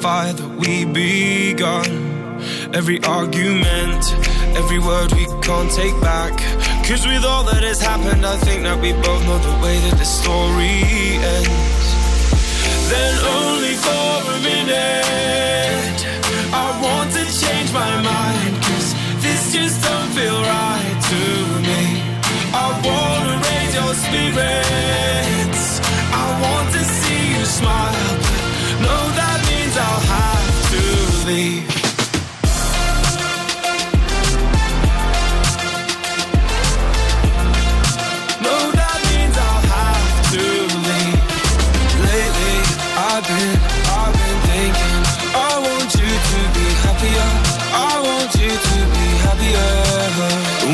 [0.05, 1.89] fire that we begun.
[2.79, 4.03] Every argument,
[4.61, 6.33] every word we can't take back.
[6.85, 9.97] Cause with all that has happened, I think that we both know the way that
[9.97, 10.77] the story
[11.37, 11.87] ends.
[12.91, 15.99] Then only for a minute,
[16.53, 18.53] I want to change my mind.
[18.67, 18.89] Cause
[19.25, 21.21] this just don't feel right to
[21.65, 21.81] me.
[22.53, 25.65] I wanna raise your spirits.
[26.23, 28.04] I want to see you smile.
[31.25, 31.61] To.
[38.45, 40.45] No, that means I'll have to
[40.85, 41.21] leave.
[42.05, 42.57] Lately,
[43.09, 43.57] I've been,
[43.89, 45.01] I've been thinking.
[45.33, 47.29] I want you to be happier.
[47.73, 49.71] I want you to be happier.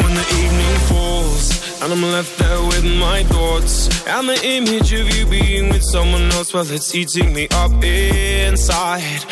[0.04, 5.16] When the evening falls and I'm left there with my thoughts and the image of
[5.16, 9.24] you being with someone else, well, it's eating me up inside.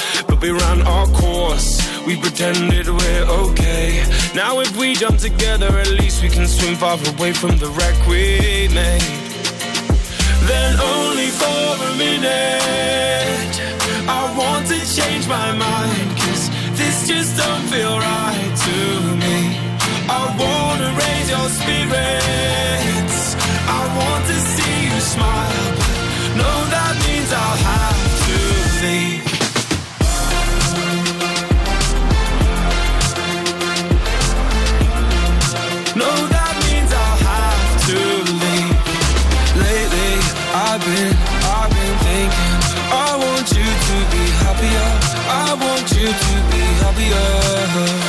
[0.42, 1.70] We ran our course.
[2.06, 4.06] We pretended we're okay.
[4.34, 7.98] Now if we jump together, at least we can swim far away from the wreck
[8.08, 9.04] we made.
[10.48, 13.54] Then only for a minute,
[14.08, 16.10] I want to change my mind.
[16.24, 18.78] Cause this just don't feel right to
[19.20, 19.60] me.
[20.08, 23.36] I wanna raise your spirits.
[23.68, 25.76] I want to see you smile.
[26.40, 29.29] No, that means I'll have to leave.
[40.90, 41.14] Been,
[41.46, 42.56] I've been thinking.
[42.92, 44.90] I want you to be happier.
[45.30, 48.09] I want you to be happier.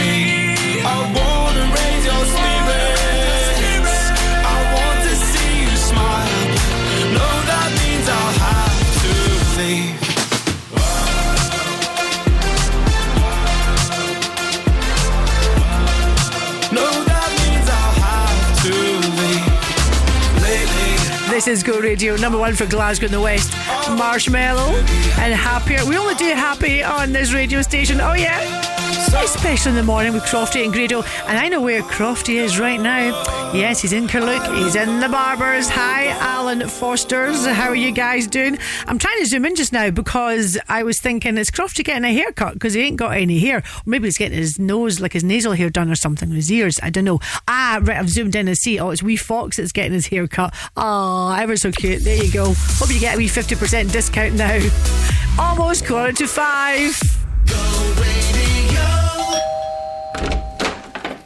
[21.41, 23.51] This is Go Radio, number one for Glasgow in the West.
[23.97, 24.75] Marshmallow
[25.17, 25.83] and Happier.
[25.87, 27.99] We only do happy on this radio station.
[27.99, 28.80] Oh, yeah.
[29.13, 31.03] Especially in the morning with Crofty and Grado.
[31.27, 33.51] And I know where Crofty is right now.
[33.53, 34.55] Yes, he's in Kerlook.
[34.57, 35.69] He's in the Barbers.
[35.69, 37.45] Hi, Alan Foster's.
[37.45, 38.57] How are you guys doing?
[38.87, 42.13] I'm trying to zoom in just now because I was thinking, is Crofty getting a
[42.13, 42.53] haircut?
[42.53, 43.57] Because he ain't got any hair.
[43.57, 46.79] Or maybe he's getting his nose, like his nasal hair done or something, his ears.
[46.81, 47.19] I don't know.
[47.47, 48.79] Ah, right, I've zoomed in and see.
[48.79, 50.53] Oh, it's wee Fox that's getting his hair cut.
[50.77, 52.03] Oh, ever so cute.
[52.03, 52.53] There you go.
[52.55, 54.59] Hope you get a wee 50% discount now.
[55.39, 56.99] Almost quarter to five.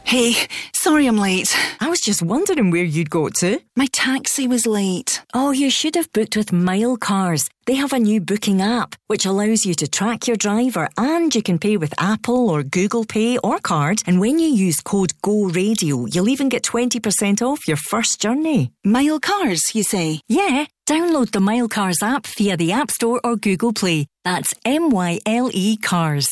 [0.06, 0.36] Hey,
[0.72, 1.52] sorry I'm late.
[1.80, 3.60] I was just wondering where you'd go to.
[3.74, 5.20] My taxi was late.
[5.34, 7.48] Oh, you should have booked with Myle Cars.
[7.66, 11.42] They have a new booking app which allows you to track your driver and you
[11.42, 14.04] can pay with Apple or Google Pay or card.
[14.06, 18.70] And when you use code GO Radio, you'll even get 20% off your first journey.
[18.84, 20.20] Myle Cars, you say?
[20.28, 20.66] Yeah.
[20.86, 24.06] Download the Myle Cars app via the App Store or Google Play.
[24.24, 26.28] That's M Y L E Cars.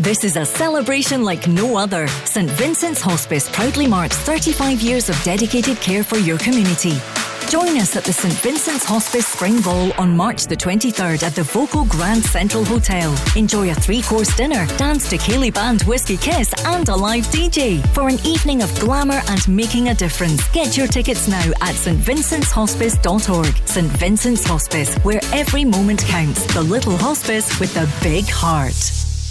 [0.00, 2.06] This is a celebration like no other.
[2.24, 6.92] St Vincent's Hospice proudly marks 35 years of dedicated care for your community.
[7.48, 11.42] Join us at the St Vincent's Hospice Spring Ball on March the 23rd at the
[11.42, 13.12] Voco Grand Central Hotel.
[13.34, 18.06] Enjoy a three-course dinner, dance to ceilidh Band Whiskey Kiss and a live DJ for
[18.08, 20.48] an evening of glamour and making a difference.
[20.52, 23.66] Get your tickets now at stvincent'shospice.org.
[23.66, 26.46] St Vincent's Hospice, where every moment counts.
[26.54, 28.76] The little hospice with the big heart.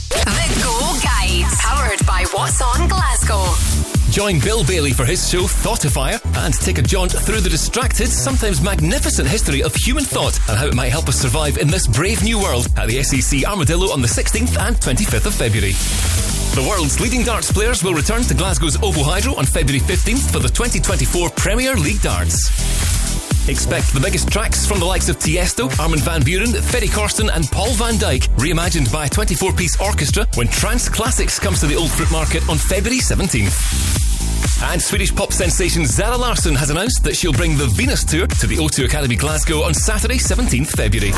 [0.09, 3.43] The Go Guide, powered by What's On Glasgow.
[4.11, 8.61] Join Bill Bailey for his show Thoughtifier and take a jaunt through the distracted, sometimes
[8.61, 12.23] magnificent history of human thought and how it might help us survive in this brave
[12.23, 15.73] new world at the SEC Armadillo on the 16th and 25th of February.
[16.55, 20.39] The world's leading darts players will return to Glasgow's OVO Hydro on February 15th for
[20.39, 23.06] the 2024 Premier League Darts.
[23.48, 27.45] Expect the biggest tracks from the likes of Tiesto, Armin van Buuren, Ferry Corsten, and
[27.50, 31.76] Paul van Dyk, reimagined by a 24 piece orchestra when Trance Classics comes to the
[31.76, 34.67] Old Fruit Market on February 17th.
[34.72, 38.48] And Swedish pop sensation Zara Larsson has announced that she'll bring the Venus Tour to
[38.48, 41.11] the O2 Academy Glasgow on Saturday, 17th February.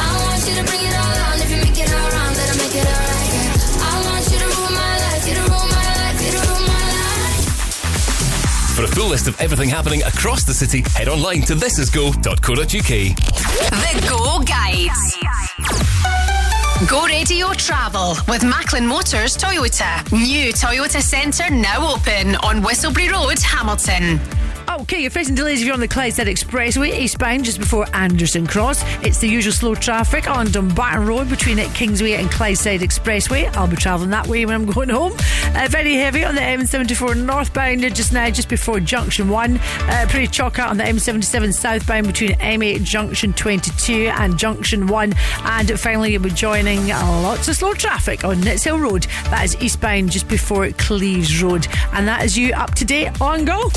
[8.79, 12.65] For a full list of everything happening across the city, head online to thisisgo.co.uk.
[13.75, 14.95] The Go Guide.
[16.87, 20.09] Go Radio Travel with Macklin Motors Toyota.
[20.13, 24.38] New Toyota Centre now open on Whistleberry Road, Hamilton.
[24.79, 28.81] Okay, you're facing delays if you're on the Clydeside Expressway, eastbound just before Anderston Cross.
[29.03, 33.53] It's the usual slow traffic on Dumbarton Road between Kingsway and Clydeside Expressway.
[33.57, 35.11] I'll be travelling that way when I'm going home.
[35.53, 39.57] Uh, very heavy on the M74 northbound just now, just before Junction 1.
[39.57, 45.13] Uh, pretty chock out on the M77 southbound between M8 Junction 22 and Junction 1.
[45.43, 49.07] And finally, you'll be joining lots of slow traffic on Nitshill Road.
[49.25, 51.67] That is eastbound just before Cleeves Road.
[51.91, 53.69] And that is you up to date on Go.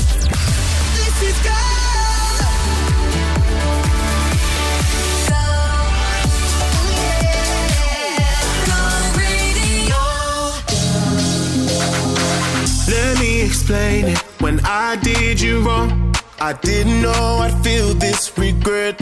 [12.87, 14.17] Let me explain it.
[14.41, 18.97] When I did you wrong, I didn't know I'd feel this regret.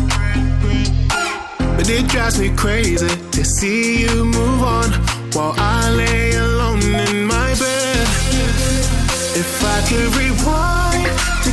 [1.75, 4.91] But it drives me crazy to see you move on
[5.33, 8.07] while I lay alone in my bed.
[9.35, 10.80] If I could rewind,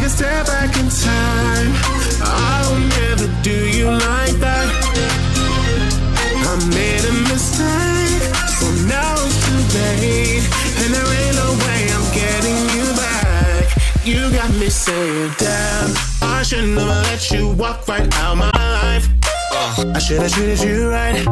[0.09, 1.73] take step back in time,
[2.23, 4.69] I'll never do you like that.
[6.49, 8.25] I made a mistake,
[8.57, 10.45] so now it's too late,
[10.81, 13.65] and there ain't no way I'm getting you back.
[14.05, 19.09] You got me saying, damn, I should never let you walk right out my life.
[19.95, 21.27] I should have treated you right.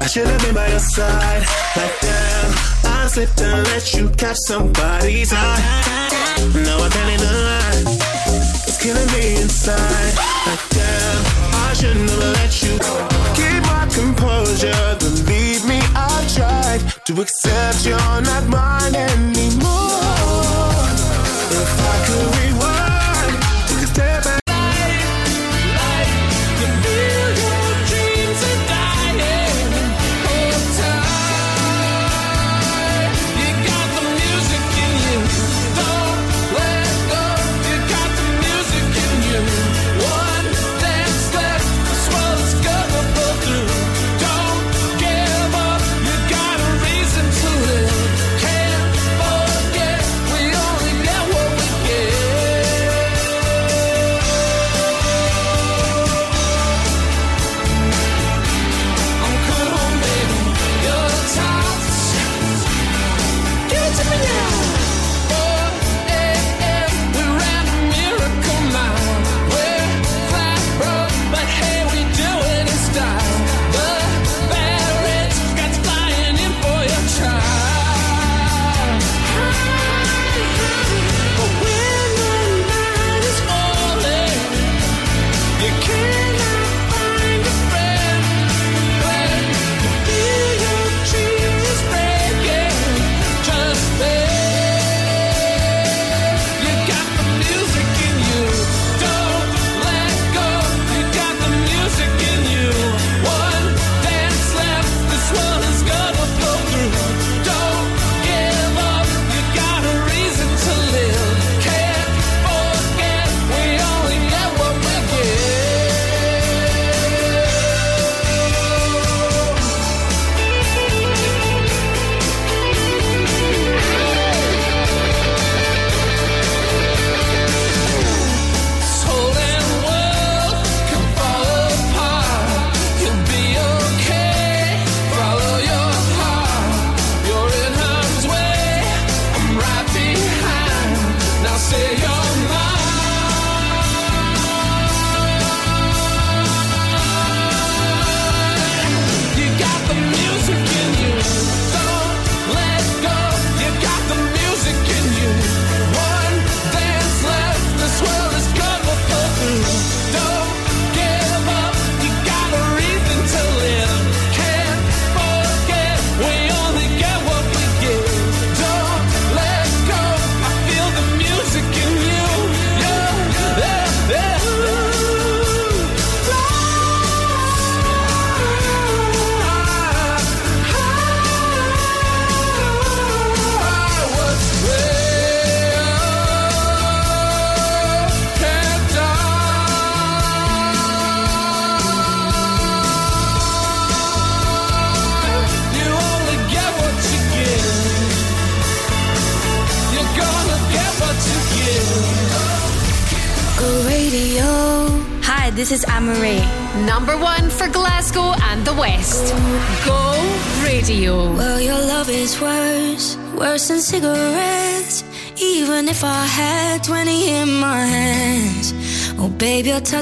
[0.00, 1.42] I should have been by your side.
[1.76, 2.77] Like damn,
[3.08, 5.62] I slipped and let you catch somebody's eye.
[6.52, 7.96] Now telling the lie.
[8.68, 10.12] It's killing me inside.
[10.46, 11.24] Like damn,
[11.64, 12.76] I should never let you
[13.32, 14.96] keep my composure.
[15.00, 19.87] Believe me, I've tried to accept you're not mine anymore.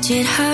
[0.08, 0.45] Babe, your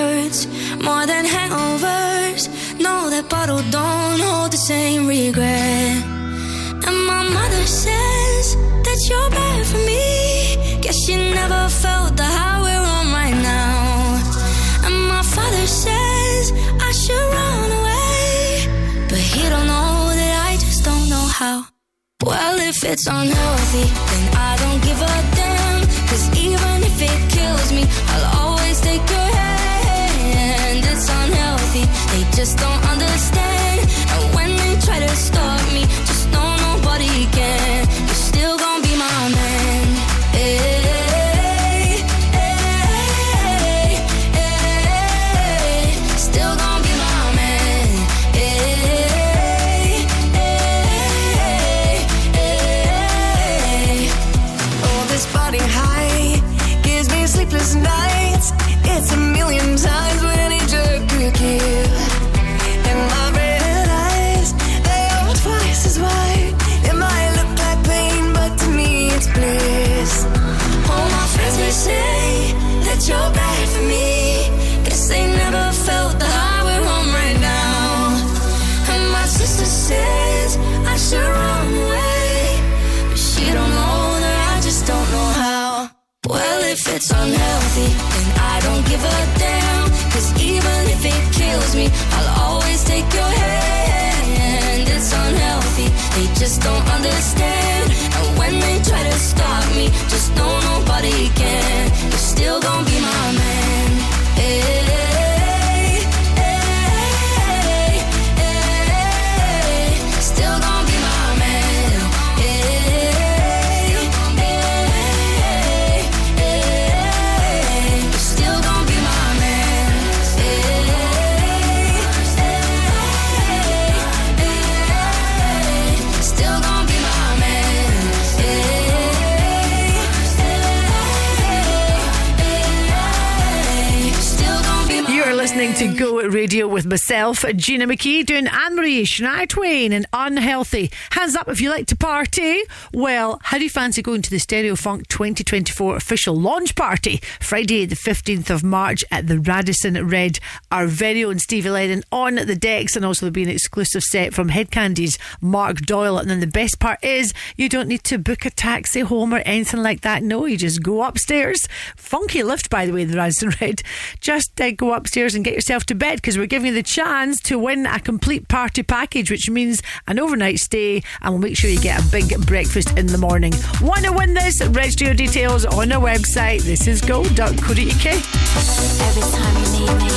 [135.33, 140.05] are listening to Go Radio with myself, Gina McKie, doing Anne Marie, Shania Twain, and
[140.13, 140.91] Unhealthy.
[141.13, 142.61] Hands up if you like to party.
[142.93, 147.23] Well, how do you fancy going to the Stereo Funk 2024 official launch party?
[147.41, 150.39] Friday, the 15th of March at the Radisson Red.
[150.71, 154.35] Our very own Stevie Lennon on the decks, and also there'll be an exclusive set
[154.35, 156.19] from Hed Kandi's Mark Doyle.
[156.19, 159.39] And then the best part is you don't need to book a taxi home or
[159.47, 160.23] anything like that.
[160.23, 161.67] No, you just go upstairs.
[161.97, 163.83] Funky lift, by the way, the Radisson Red.
[164.21, 167.41] Just uh, go upstairs and get yourself to bed because we're giving you the chance
[167.43, 171.71] to win a complete party package, which means an overnight stay, and we'll make sure
[171.71, 173.53] you get a big breakfast in the morning.
[173.81, 174.61] Want to win this?
[174.67, 176.63] Register your details on our website.
[176.63, 177.37] This is go.co.uk.
[177.37, 180.11] Every time you need me,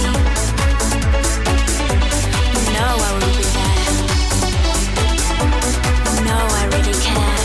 [2.77, 3.75] I will be there.
[6.27, 7.44] I really.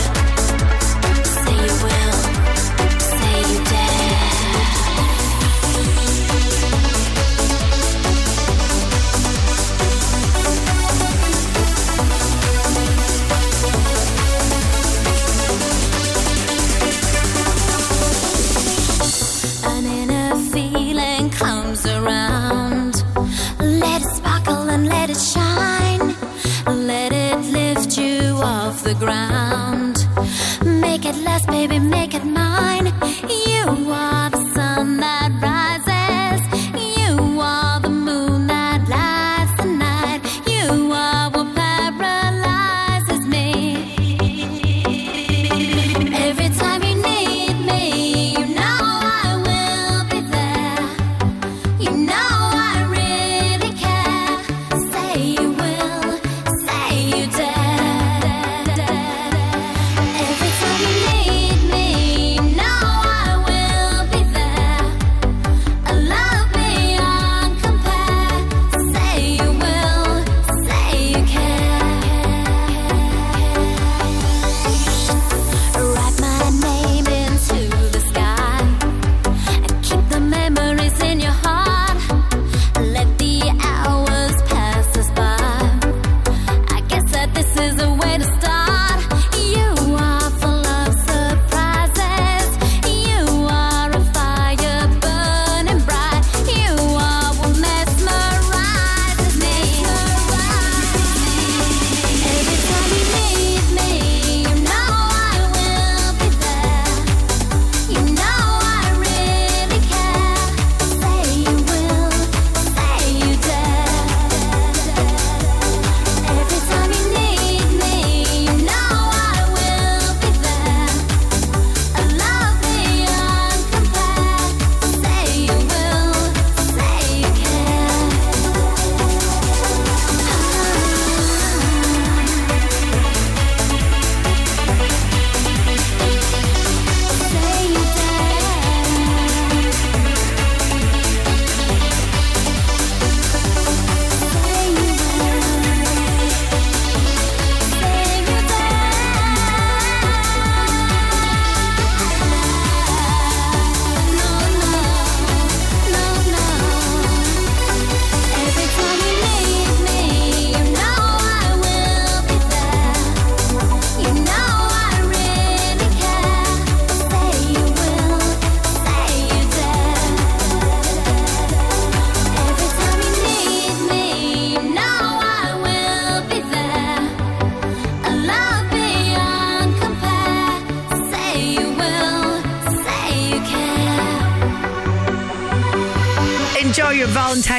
[31.45, 31.90] Baby,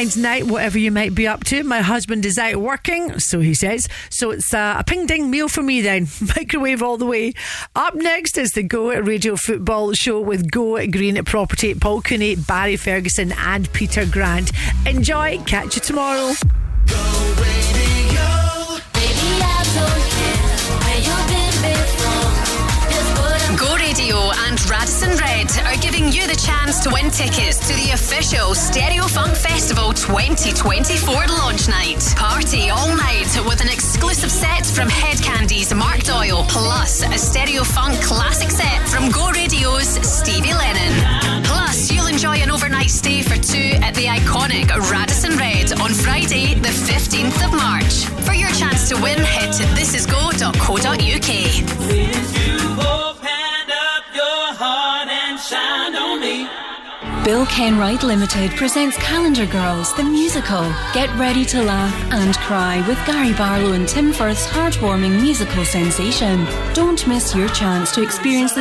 [0.02, 1.62] Valentine's night, whatever you might be up to.
[1.62, 3.86] My husband is out working, so he says.
[4.10, 6.08] So it's uh, a ping ding meal for me then.
[6.36, 7.34] Microwave all the way.
[7.76, 11.74] Up next is the Go at Radio Football Show with Go at Green at Property,
[11.76, 14.50] Paul Cooney, Barry Ferguson, and Peter Grant.
[14.86, 15.38] Enjoy.
[15.44, 16.32] Catch you tomorrow.
[16.88, 17.36] Go
[23.92, 25.48] Radio and Radisson Red
[25.82, 31.66] giving you the chance to win tickets to the official Stereo Funk Festival 2024 launch
[31.66, 31.98] night.
[32.16, 37.64] Party all night with an exclusive set from Hed Kandi's Mark Doyle, plus a Stereo
[37.64, 41.42] Funk classic set from Go Radio's Stevie Lennon.
[41.44, 46.54] Plus, you'll enjoy an overnight stay for two at the iconic Radisson Red on Friday,
[46.54, 48.06] the 15th of March.
[48.24, 51.32] For your chance to win, head to thisisgo.co.uk.
[57.24, 60.62] Bill Kenwright Limited presents Calendar Girls, the musical.
[60.92, 66.46] Get ready to laugh and cry with Gary Barlow and Tim Firth's heartwarming musical sensation.
[66.74, 68.60] Don't miss your chance to experience the